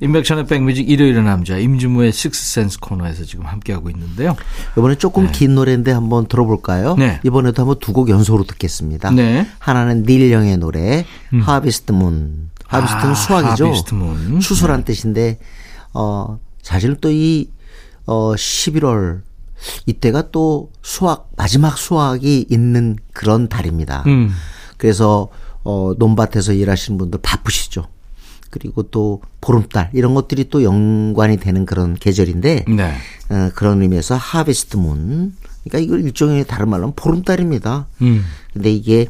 인백션의 0.00 0.46
백뮤직 0.46 0.88
일요일의 0.88 1.22
남자 1.24 1.58
임준무의 1.58 2.12
식스센스 2.12 2.78
코너에서 2.80 3.24
지금 3.24 3.44
함께하고 3.46 3.90
있는데요. 3.90 4.36
이번에 4.78 4.94
조금 4.94 5.30
긴 5.30 5.54
노래인데 5.54 5.90
한번 5.92 6.26
들어볼까요? 6.26 6.94
네. 6.96 7.20
이번에도 7.24 7.62
한번 7.62 7.78
두 7.80 7.92
곡 7.92 8.08
연속으로 8.08 8.44
듣겠습니다. 8.44 9.10
네. 9.10 9.46
하나는 9.58 10.04
닐 10.04 10.30
영의 10.32 10.56
노래 10.56 11.04
하비스트 11.42 11.92
문. 11.92 12.48
하비스트는 12.66 13.10
아, 13.10 13.14
수학이죠. 13.14 13.66
하비스트 13.66 13.94
문. 13.94 14.40
추수란 14.40 14.84
뜻인데 14.84 15.38
어 15.92 16.38
사실 16.62 16.94
또이 16.96 17.48
어 18.06 18.34
11월 18.34 19.22
이때가 19.86 20.30
또 20.30 20.70
수학 20.82 21.30
마지막 21.36 21.78
수학이 21.78 22.46
있는 22.50 22.96
그런 23.12 23.48
달입니다. 23.48 24.04
음. 24.06 24.30
그래서 24.76 25.28
어 25.62 25.94
논밭에서 25.98 26.52
일하시는 26.52 26.98
분들 26.98 27.20
바쁘시죠. 27.22 27.86
그리고 28.50 28.82
또 28.82 29.22
보름달 29.40 29.90
이런 29.94 30.14
것들이 30.14 30.50
또 30.50 30.62
연관이 30.62 31.38
되는 31.38 31.64
그런 31.64 31.94
계절인데 31.94 32.66
네. 32.68 32.94
어, 33.30 33.50
그런 33.54 33.80
의미에서 33.80 34.14
하베스트 34.14 34.76
문. 34.76 35.34
그러니까 35.64 35.78
이걸 35.78 36.04
일종의 36.04 36.44
다른 36.46 36.68
말로 36.68 36.92
보름달입니다. 36.92 37.86
음. 38.02 38.24
근데 38.52 38.70
이게 38.70 39.06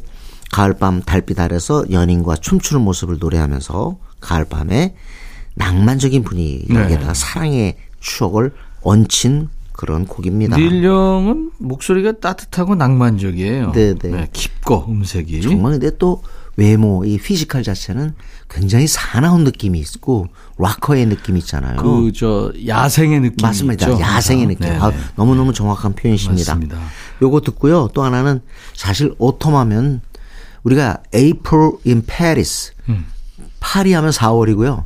가을밤 0.51 1.01
달빛 1.01 1.39
아래서 1.39 1.83
연인과 1.91 2.37
춤추는 2.37 2.83
모습을 2.83 3.17
노래하면서 3.19 3.97
가을밤에 4.21 4.95
낭만적인 5.55 6.23
분위기에다가 6.23 7.07
네. 7.07 7.13
사랑의 7.13 7.77
추억을 7.99 8.53
얹힌 8.83 9.49
그런 9.71 10.05
곡입니다. 10.05 10.55
닐 10.57 10.83
영은 10.83 11.51
목소리가 11.57 12.13
따뜻하고 12.19 12.75
낭만적이에요. 12.75 13.71
네, 13.71 13.95
네. 13.95 14.29
깊고 14.31 14.85
음색이. 14.87 15.41
정말 15.41 15.73
근데 15.73 15.97
또 15.97 16.21
외모, 16.55 17.03
이 17.03 17.17
physical 17.17 17.63
자체는 17.63 18.13
굉장히 18.47 18.85
사나운 18.85 19.43
느낌이 19.43 19.79
있고 19.79 20.27
락커의 20.59 21.07
느낌이 21.07 21.39
있잖아요. 21.39 21.77
그 21.81 22.11
저 22.13 22.53
야생의 22.67 23.21
느낌이 23.21 23.37
맞습니다. 23.41 23.87
있죠. 23.89 23.99
야생의 23.99 24.45
느낌. 24.45 24.67
네, 24.69 24.77
아, 24.77 24.91
네. 24.91 24.97
너무너무 25.15 25.51
정확한 25.53 25.95
표현이십니다. 25.95 26.53
맞습니다. 26.53 26.77
요거 27.23 27.41
듣고요. 27.41 27.89
또 27.95 28.03
하나는 28.03 28.41
사실 28.75 29.15
Autumn하면 29.17 30.01
우리가 30.63 30.99
April 31.15 31.71
in 31.87 32.03
Paris. 32.05 32.73
음. 32.89 33.05
파리 33.59 33.93
하면 33.93 34.11
4월이고요. 34.11 34.83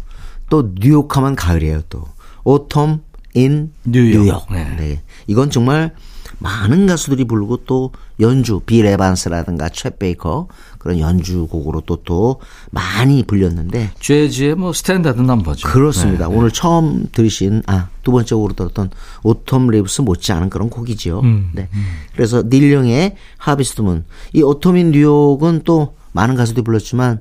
또 0.49 0.71
뉴욕 0.75 1.15
하면 1.17 1.35
가을이에요, 1.35 1.81
또. 1.89 2.05
Autumn 2.45 3.01
in 3.37 3.71
New 3.85 3.99
York. 3.99 4.23
뉴욕. 4.23 4.47
네. 4.51 4.75
네. 4.77 5.01
이건 5.27 5.49
정말 5.49 5.93
많은 6.39 6.87
가수들이 6.87 7.23
부르고 7.25 7.65
또 7.65 7.91
연주 8.19 8.59
빌 8.59 8.85
에반스라든가 8.85 9.69
챗 9.69 9.97
베이커 9.97 10.47
그런 10.77 10.99
연주곡으로 10.99 11.81
또또 11.81 12.39
많이 12.69 13.23
불렸는데 13.23 13.91
재즈의 13.99 14.55
뭐 14.55 14.73
스탠다드 14.73 15.21
넘버죠. 15.21 15.67
그렇습니다. 15.67 16.27
네, 16.27 16.35
오늘 16.35 16.51
처음 16.51 17.07
들으신 17.11 17.63
아 17.67 17.87
두 18.07 18.11
번째 18.13 18.35
곡으로 18.35 18.53
들었던 18.53 18.89
Autumn 19.23 19.67
Leaves 19.69 19.99
못지않은 19.99 20.49
그런 20.49 20.69
곡이지요. 20.69 21.19
음, 21.19 21.49
네. 21.51 21.67
그래서 22.13 22.41
닐 22.41 22.64
영의 22.64 23.17
Harvest 23.37 23.80
Moon 23.80 24.05
이 24.31 24.41
Autumn 24.41 24.91
in 24.91 25.03
New 25.03 25.21
York은 25.21 25.63
또 25.65 25.97
많은 26.13 26.35
가수들이 26.35 26.63
불렀지만 26.63 27.19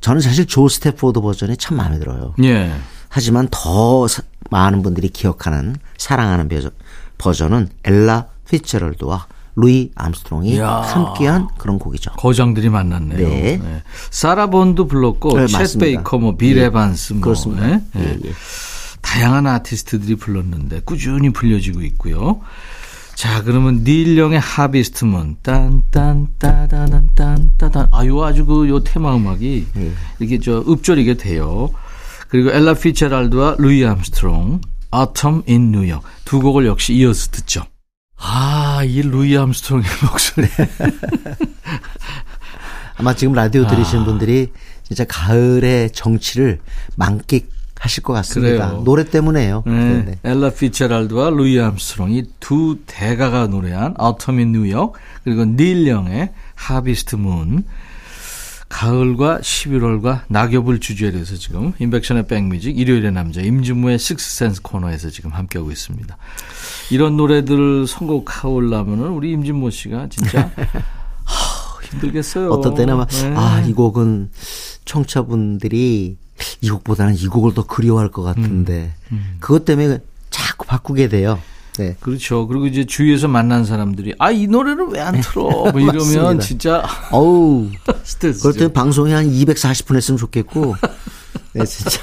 저는 0.00 0.20
사실 0.20 0.46
조 0.46 0.68
스태포드 0.68 1.20
버전이 1.20 1.58
참 1.58 1.76
마음에 1.76 2.00
들어요. 2.00 2.34
예. 2.42 2.72
하지만 3.16 3.48
더 3.50 4.06
사- 4.08 4.22
많은 4.50 4.82
분들이 4.82 5.08
기억하는 5.08 5.74
사랑하는 5.96 6.48
버전, 6.50 6.70
버전은 7.16 7.70
엘라 7.84 8.26
피츠제럴드와 8.50 9.26
루이 9.56 9.90
암스트롱이 9.94 10.50
이야. 10.50 10.68
함께한 10.82 11.48
그런 11.56 11.78
곡이죠. 11.78 12.10
거장들이 12.12 12.68
만났네요. 12.68 13.16
네. 13.26 13.82
사라 14.10 14.48
본도 14.48 14.86
불렀고 14.86 15.34
네, 15.34 15.46
챗. 15.46 15.80
베이커 15.80 16.18
뭐 16.18 16.41
빌 16.41 16.58
예. 16.58 16.64
에반스 16.64 17.14
뭐 17.14 17.22
그렇습니다. 17.22 17.70
예? 17.70 17.80
예. 17.96 18.18
다양한 19.00 19.46
아티스트들이 19.46 20.16
불렀는데 20.16 20.82
꾸준히 20.84 21.30
불려지고 21.32 21.80
있고요. 21.84 22.40
자, 23.14 23.42
그러면 23.44 23.82
닐 23.82 24.18
영의 24.18 24.38
Harvest 24.38 25.00
Moon 25.00 25.36
딴딴 25.42 26.26
따다단 26.38 27.08
딴따단 27.14 27.88
아요 27.92 28.22
아주 28.24 28.44
그 28.44 28.68
요 28.68 28.84
테마 28.84 29.16
음악이 29.16 29.68
예. 29.74 29.92
이렇게 30.18 30.38
저 30.38 30.58
읊조리게 30.68 31.14
돼요. 31.16 31.70
그리고 32.36 32.50
엘라 32.50 32.74
피츠제럴드와 32.74 33.56
루이 33.58 33.82
암스트롱 33.86 34.60
Autumn 34.94 35.42
in 35.48 35.68
New 35.74 35.90
York 35.90 36.06
두 36.26 36.40
곡을 36.40 36.66
역시 36.66 36.92
이어서 36.94 37.30
듣죠. 37.30 37.62
아, 38.18 38.82
이 38.84 39.00
루이 39.00 39.34
암스트롱의 39.38 39.86
목소리. 40.10 40.46
아마 42.98 43.14
지금 43.14 43.32
라디오 43.32 43.66
들으시는 43.66 44.02
아. 44.02 44.04
분들이 44.04 44.52
진짜 44.82 45.04
가을의 45.08 45.92
정취를 45.92 46.60
만끽하실 46.96 48.02
것 48.02 48.12
같습니다. 48.12 48.68
그래요. 48.68 48.82
노래 48.84 49.04
때문에요. 49.04 49.62
네. 49.66 50.18
엘라 50.24 50.50
피츠제럴드와 50.50 51.30
루이 51.30 51.58
암스트롱 51.58 52.12
이 52.12 52.24
두 52.38 52.76
대가가 52.86 53.46
노래한 53.46 53.94
Autumn 53.98 54.40
in 54.40 54.54
New 54.54 54.70
York 54.70 55.00
그리고 55.24 55.46
닐 55.46 55.86
영의 55.86 56.32
Harvest 56.68 57.16
Moon 57.16 57.64
가을과 58.68 59.38
11월과 59.40 60.22
낙엽을 60.28 60.80
주제로 60.80 61.18
해서 61.18 61.36
지금 61.36 61.72
임백천의 61.78 62.26
백뮤직 62.26 62.78
일요일의 62.78 63.12
남자 63.12 63.40
임진모의 63.40 63.98
식스센스 63.98 64.62
코너에서 64.62 65.10
지금 65.10 65.30
함께하고 65.30 65.70
있습니다. 65.70 66.16
이런 66.90 67.16
노래들을 67.16 67.86
선곡하려면은 67.86 69.08
우리 69.08 69.32
임진모 69.32 69.70
씨가 69.70 70.08
진짜 70.08 70.50
하, 71.24 71.80
힘들겠어요. 71.82 72.50
어떤 72.50 72.74
때는 72.74 72.96
막, 72.96 73.08
네. 73.08 73.34
아, 73.36 73.60
이 73.60 73.72
곡은 73.72 74.30
청취자분들이 74.84 76.16
이 76.60 76.70
곡보다는 76.70 77.14
이 77.14 77.26
곡을 77.28 77.54
더 77.54 77.64
그리워할 77.66 78.10
것 78.10 78.22
같은데, 78.22 78.92
음, 79.12 79.36
그것 79.40 79.64
때문에 79.64 79.98
자꾸 80.30 80.66
바꾸게 80.66 81.08
돼요. 81.08 81.38
네. 81.78 81.96
그렇죠. 82.00 82.46
그리고 82.46 82.66
이제 82.66 82.84
주위에서 82.84 83.28
만난 83.28 83.64
사람들이 83.64 84.14
아 84.18 84.30
이 84.30 84.46
노래를 84.46 84.86
왜 84.88 85.00
안 85.00 85.20
틀어? 85.20 85.42
뭐 85.72 85.80
이러면. 85.80 86.40
진짜 86.40 86.84
어우, 87.10 87.68
스트레스. 88.04 88.40
그럴 88.42 88.54
때는 88.54 88.72
방송이 88.72 89.12
한 89.12 89.26
240분 89.30 89.96
했으면 89.96 90.18
좋겠고, 90.18 90.74
네, 91.54 91.64
진짜. 91.64 92.00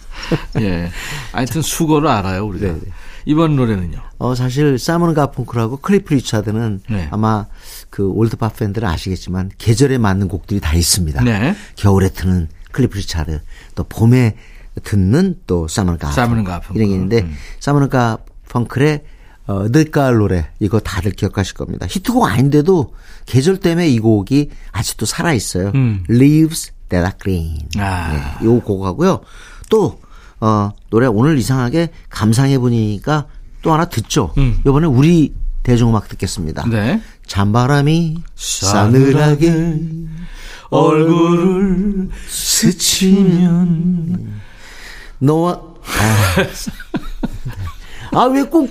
예. 0.60 0.90
하여튼 1.32 1.62
수고를 1.62 2.08
알아요, 2.08 2.44
우리가. 2.46 2.66
네, 2.66 2.72
네. 2.72 2.80
이번 3.26 3.56
노래는요. 3.56 3.98
어, 4.18 4.34
사실, 4.34 4.78
사이먼 4.78 5.12
가펑클하고 5.14 5.78
클리프 5.78 6.14
리차드는 6.14 6.80
네. 6.90 7.08
아마 7.10 7.46
그 7.90 8.08
올드팝 8.08 8.56
팬들은 8.56 8.88
아시겠지만, 8.88 9.50
계절에 9.58 9.98
맞는 9.98 10.28
곡들이 10.28 10.60
다 10.60 10.74
있습니다. 10.74 11.22
네. 11.24 11.54
겨울에 11.74 12.08
트는 12.08 12.48
클리프 12.72 12.96
리차드, 12.98 13.40
또 13.74 13.84
봄에 13.84 14.36
듣는 14.84 15.36
또 15.46 15.66
사이먼 15.68 15.98
가펑클. 15.98 16.14
사이먼 16.14 16.44
가펑클. 16.44 16.74
이런 16.78 16.88
게 16.88 16.94
있는데, 16.94 17.22
음. 17.22 17.34
사이먼 17.60 17.88
가펑클의 17.88 19.02
어, 19.46 19.66
늦가을 19.68 20.16
노래, 20.16 20.48
이거 20.58 20.80
다들 20.80 21.12
기억하실 21.12 21.54
겁니다. 21.54 21.86
히트곡 21.88 22.24
아닌데도 22.24 22.92
계절 23.26 23.58
때문에 23.58 23.88
이 23.88 24.00
곡이 24.00 24.50
아직도 24.72 25.06
살아 25.06 25.32
있어요. 25.32 25.70
음. 25.74 26.04
Leaves 26.10 26.72
That 26.88 27.06
Are 27.06 27.12
Green. 27.20 27.68
아. 27.78 28.38
네, 28.40 28.46
요 28.46 28.60
곡하고요. 28.60 29.20
또, 29.70 30.00
어, 30.40 30.72
노래 30.90 31.06
오늘 31.06 31.38
이상하게 31.38 31.90
감상해 32.08 32.58
보니까 32.58 33.26
또 33.62 33.72
하나 33.72 33.84
듣죠. 33.84 34.32
음. 34.36 34.58
요번에 34.66 34.88
우리 34.88 35.32
대중음악 35.62 36.08
듣겠습니다. 36.08 36.68
네. 36.68 37.00
잔바람이 37.26 38.22
싸늘하게 38.34 39.80
얼굴을 40.70 42.08
스치면 42.28 44.40
너와 45.18 45.60
아 45.86 46.46
왜 48.24 48.42
꼭 48.48 48.68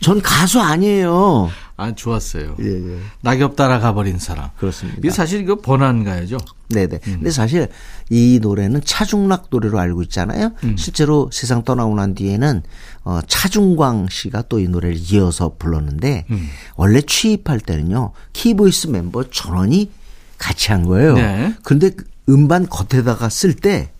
전 0.00 0.20
가수 0.20 0.60
아니에요. 0.60 1.50
아 1.76 1.92
좋았어요. 1.92 2.54
예, 2.60 2.66
예. 2.66 2.98
낙엽 3.22 3.56
따라가 3.56 3.94
버린 3.94 4.18
사람. 4.18 4.50
그렇습니다. 4.58 4.98
이게 4.98 5.10
사실 5.10 5.40
이거 5.40 5.56
번안 5.56 6.04
가야죠. 6.04 6.36
네네. 6.68 6.98
근데 7.02 7.30
사실 7.30 7.68
이 8.10 8.38
노래는 8.40 8.82
차중락 8.84 9.46
노래로 9.50 9.78
알고 9.80 10.02
있잖아요. 10.02 10.52
실제로 10.76 11.30
세상 11.32 11.64
떠나고 11.64 11.94
난 11.96 12.14
뒤에는 12.14 12.62
어, 13.04 13.20
차중광 13.26 14.08
씨가 14.10 14.42
또 14.42 14.60
이 14.60 14.68
노래를 14.68 14.96
이어서 15.12 15.54
불렀는데 15.58 16.26
원래 16.76 17.00
취입할 17.00 17.58
때는요 17.60 18.12
키보이스 18.34 18.88
멤버 18.88 19.24
전원이 19.30 19.90
같이 20.38 20.70
한 20.70 20.84
거예요. 20.84 21.14
네. 21.14 21.54
근데 21.64 21.90
그 21.90 22.04
음반 22.28 22.68
겉에다가 22.68 23.28
쓸 23.30 23.54
때 23.54 23.90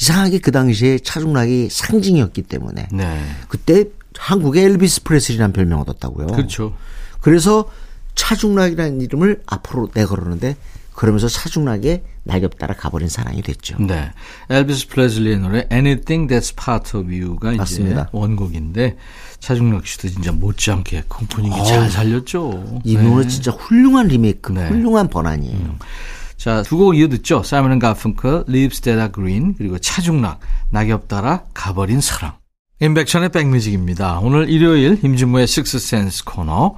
이상하게 0.00 0.38
그 0.38 0.52
당시에 0.52 0.98
차중락이 0.98 1.68
상징이었기 1.70 2.42
때문에 2.42 2.88
네. 2.92 3.20
그때 3.48 3.86
한국에 4.16 4.62
엘비스 4.62 5.02
프레슬리라는 5.04 5.52
별명 5.52 5.80
얻었다고요. 5.80 6.28
그렇죠. 6.28 6.74
그래서 7.20 7.70
차중락이라는 8.14 9.00
이름을 9.00 9.42
앞으로 9.46 9.90
내걸었는데 9.94 10.56
그러면서 10.94 11.28
차중락의 11.28 12.02
낙엽 12.24 12.58
따라 12.58 12.74
가버린 12.74 13.08
사랑이 13.08 13.40
됐죠. 13.42 13.76
네. 13.78 14.10
엘비스 14.50 14.88
프레슬리의 14.88 15.38
노래 15.38 15.68
Anything 15.70 16.32
That's 16.32 16.56
Part 16.56 16.96
of 16.96 17.06
You가 17.08 17.52
맞습니다. 17.52 18.02
이제 18.02 18.08
원곡인데 18.12 18.96
차중락 19.38 19.86
씨도 19.86 20.08
진짜 20.08 20.32
못지않게 20.32 21.04
그 21.08 21.24
분위기 21.26 21.56
잘 21.64 21.88
살렸죠. 21.88 22.80
이 22.84 22.96
네. 22.96 23.02
노래 23.02 23.26
진짜 23.28 23.52
훌륭한 23.52 24.08
리메이크, 24.08 24.52
네. 24.52 24.68
훌륭한 24.68 25.08
번안이에요. 25.08 25.76
자, 26.38 26.62
두 26.62 26.78
곡 26.78 26.96
이어 26.96 27.08
듣죠. 27.08 27.42
사이먼 27.42 27.72
앤 27.72 27.78
가펑클, 27.80 28.44
Leaves 28.48 28.80
That 28.82 28.98
Are 28.98 29.12
Green, 29.12 29.54
그리고 29.58 29.76
차중락, 29.78 30.38
낙엽 30.70 31.08
따라 31.08 31.42
가버린 31.52 32.00
사랑. 32.00 32.34
임백천의 32.80 33.30
백뮤직입니다. 33.30 34.20
오늘 34.20 34.48
일요일 34.48 35.00
임진모의 35.02 35.48
식스센스 35.48 36.24
코너. 36.24 36.76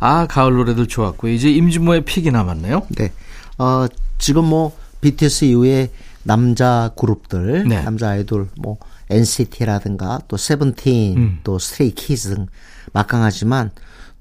아, 0.00 0.26
가을 0.26 0.54
노래들 0.54 0.86
좋았고 0.88 1.28
이제 1.28 1.50
임진모의 1.50 2.06
pick이 2.06 2.30
남았네요. 2.30 2.86
네. 2.96 3.12
어, 3.58 3.86
지금 4.18 4.46
뭐 4.46 4.74
BTS 5.02 5.44
이후에 5.44 5.90
남자 6.22 6.90
그룹들, 6.96 7.68
네. 7.68 7.82
남자 7.82 8.08
아이돌 8.10 8.48
뭐 8.56 8.78
NCT라든가 9.10 10.20
또 10.28 10.38
세븐틴, 10.38 11.16
음. 11.18 11.40
또 11.44 11.58
스트레이키즈 11.58 12.34
등 12.34 12.46
막강하지만 12.94 13.70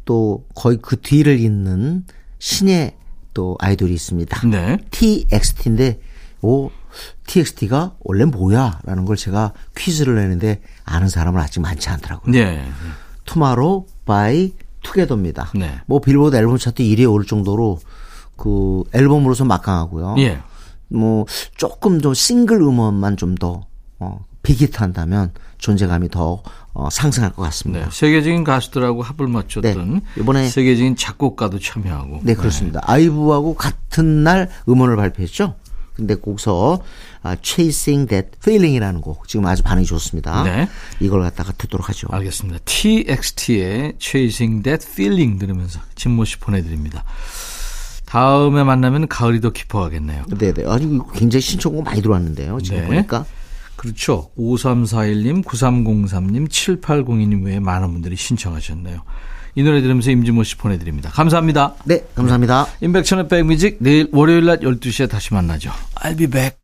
또 0.03 0.45
거의 0.55 0.77
그 0.81 0.99
뒤를 0.99 1.39
잇는 1.39 2.03
신예 2.39 2.97
또 3.33 3.57
아이돌이 3.59 3.93
있습니다. 3.93 4.47
네. 4.47 4.77
TXT인데 4.91 5.99
오 6.41 6.69
TXT가 7.27 7.95
원래 8.01 8.25
뭐야라는 8.25 9.05
걸 9.05 9.15
제가 9.15 9.53
퀴즈를 9.75 10.15
내는데 10.15 10.61
아는 10.85 11.09
사람은 11.09 11.39
아직 11.41 11.59
많지 11.61 11.89
않더라고요. 11.89 12.31
네. 12.31 12.65
투마로우 13.25 13.85
바이 14.05 14.53
투게더입니다. 14.83 15.51
네. 15.55 15.79
뭐 15.85 15.99
빌보드 15.99 16.35
앨범 16.35 16.57
차트 16.57 16.83
1위에 16.83 17.11
오를 17.11 17.25
정도로 17.25 17.79
그 18.35 18.83
앨범으로서 18.93 19.45
막강하고요. 19.45 20.15
예. 20.19 20.41
뭐 20.89 21.25
조금 21.55 22.01
좀 22.01 22.13
싱글 22.13 22.61
음원만 22.61 23.17
좀 23.17 23.35
더 23.35 23.65
어, 23.99 24.25
big 24.43 24.60
hit한다면 24.60 25.31
존재감이 25.58 26.10
더 26.10 26.43
어, 26.73 26.89
상승할 26.89 27.32
것 27.34 27.41
같습니다. 27.43 27.86
네. 27.86 27.91
세계적인 27.91 28.43
가수들하고 28.43 29.01
합을 29.03 29.27
맞췄던 29.27 29.93
네. 30.15 30.21
이번에- 30.21 30.49
세계적인 30.49 30.95
작곡가도 30.95 31.60
참여하고. 31.60 32.19
네, 32.23 32.34
그렇습니다. 32.36 32.82
아이브하고 32.84 33.56
같은 33.56 34.23
날 34.23 34.49
음원을 34.67 34.95
발표했죠. 34.95 35.56
근데 35.95 36.15
거기서 36.15 36.82
아, 37.21 37.38
Chasing 37.41 38.10
That 38.10 38.29
Feeling이라는 38.41 38.99
곡 39.01 39.27
지금 39.27 39.45
아주 39.45 39.62
반응이 39.62 39.86
좋습니다. 39.86 40.43
네. 40.43 40.67
이걸 40.99 41.21
갖다가 41.21 41.51
듣도록 41.53 41.88
하죠. 41.89 42.08
알겠습니다. 42.12 42.60
TXT의 42.65 43.93
Chasing 43.99 44.63
That 44.63 44.86
Feeling 44.89 45.38
들으면서 45.39 45.79
진모 45.95 46.25
씨 46.25 46.38
보내드립니다. 46.39 47.03
다음에 48.06 48.63
만나면 48.63 49.08
가을이 49.08 49.39
더 49.41 49.51
깊어가겠네요. 49.51 50.25
네네. 50.38 50.65
아니 50.67 50.99
굉장히 51.13 51.41
신청곡 51.41 51.84
많이 51.84 52.01
들어왔는데요. 52.01 52.60
지금 52.62 52.79
네. 52.82 52.86
보니까 52.88 53.25
그렇죠. 53.83 54.31
5341님, 54.37 55.43
9303님, 55.43 56.47
7802님 56.47 57.45
외에 57.45 57.59
많은 57.59 57.91
분들이 57.91 58.15
신청하셨네요. 58.15 59.01
이 59.55 59.63
노래 59.63 59.81
들으면서 59.81 60.09
임진모 60.09 60.43
씨 60.43 60.55
보내드립니다. 60.55 61.09
감사합니다. 61.09 61.75
네, 61.83 62.05
감사합니다. 62.15 62.65
임백천의 62.79 63.27
백뮤직 63.27 63.77
내일 63.81 64.07
월요일 64.13 64.45
낮 64.45 64.61
12시에 64.61 65.09
다시 65.09 65.33
만나죠. 65.33 65.71
I'll 65.95 66.17
be 66.17 66.27
back. 66.27 66.55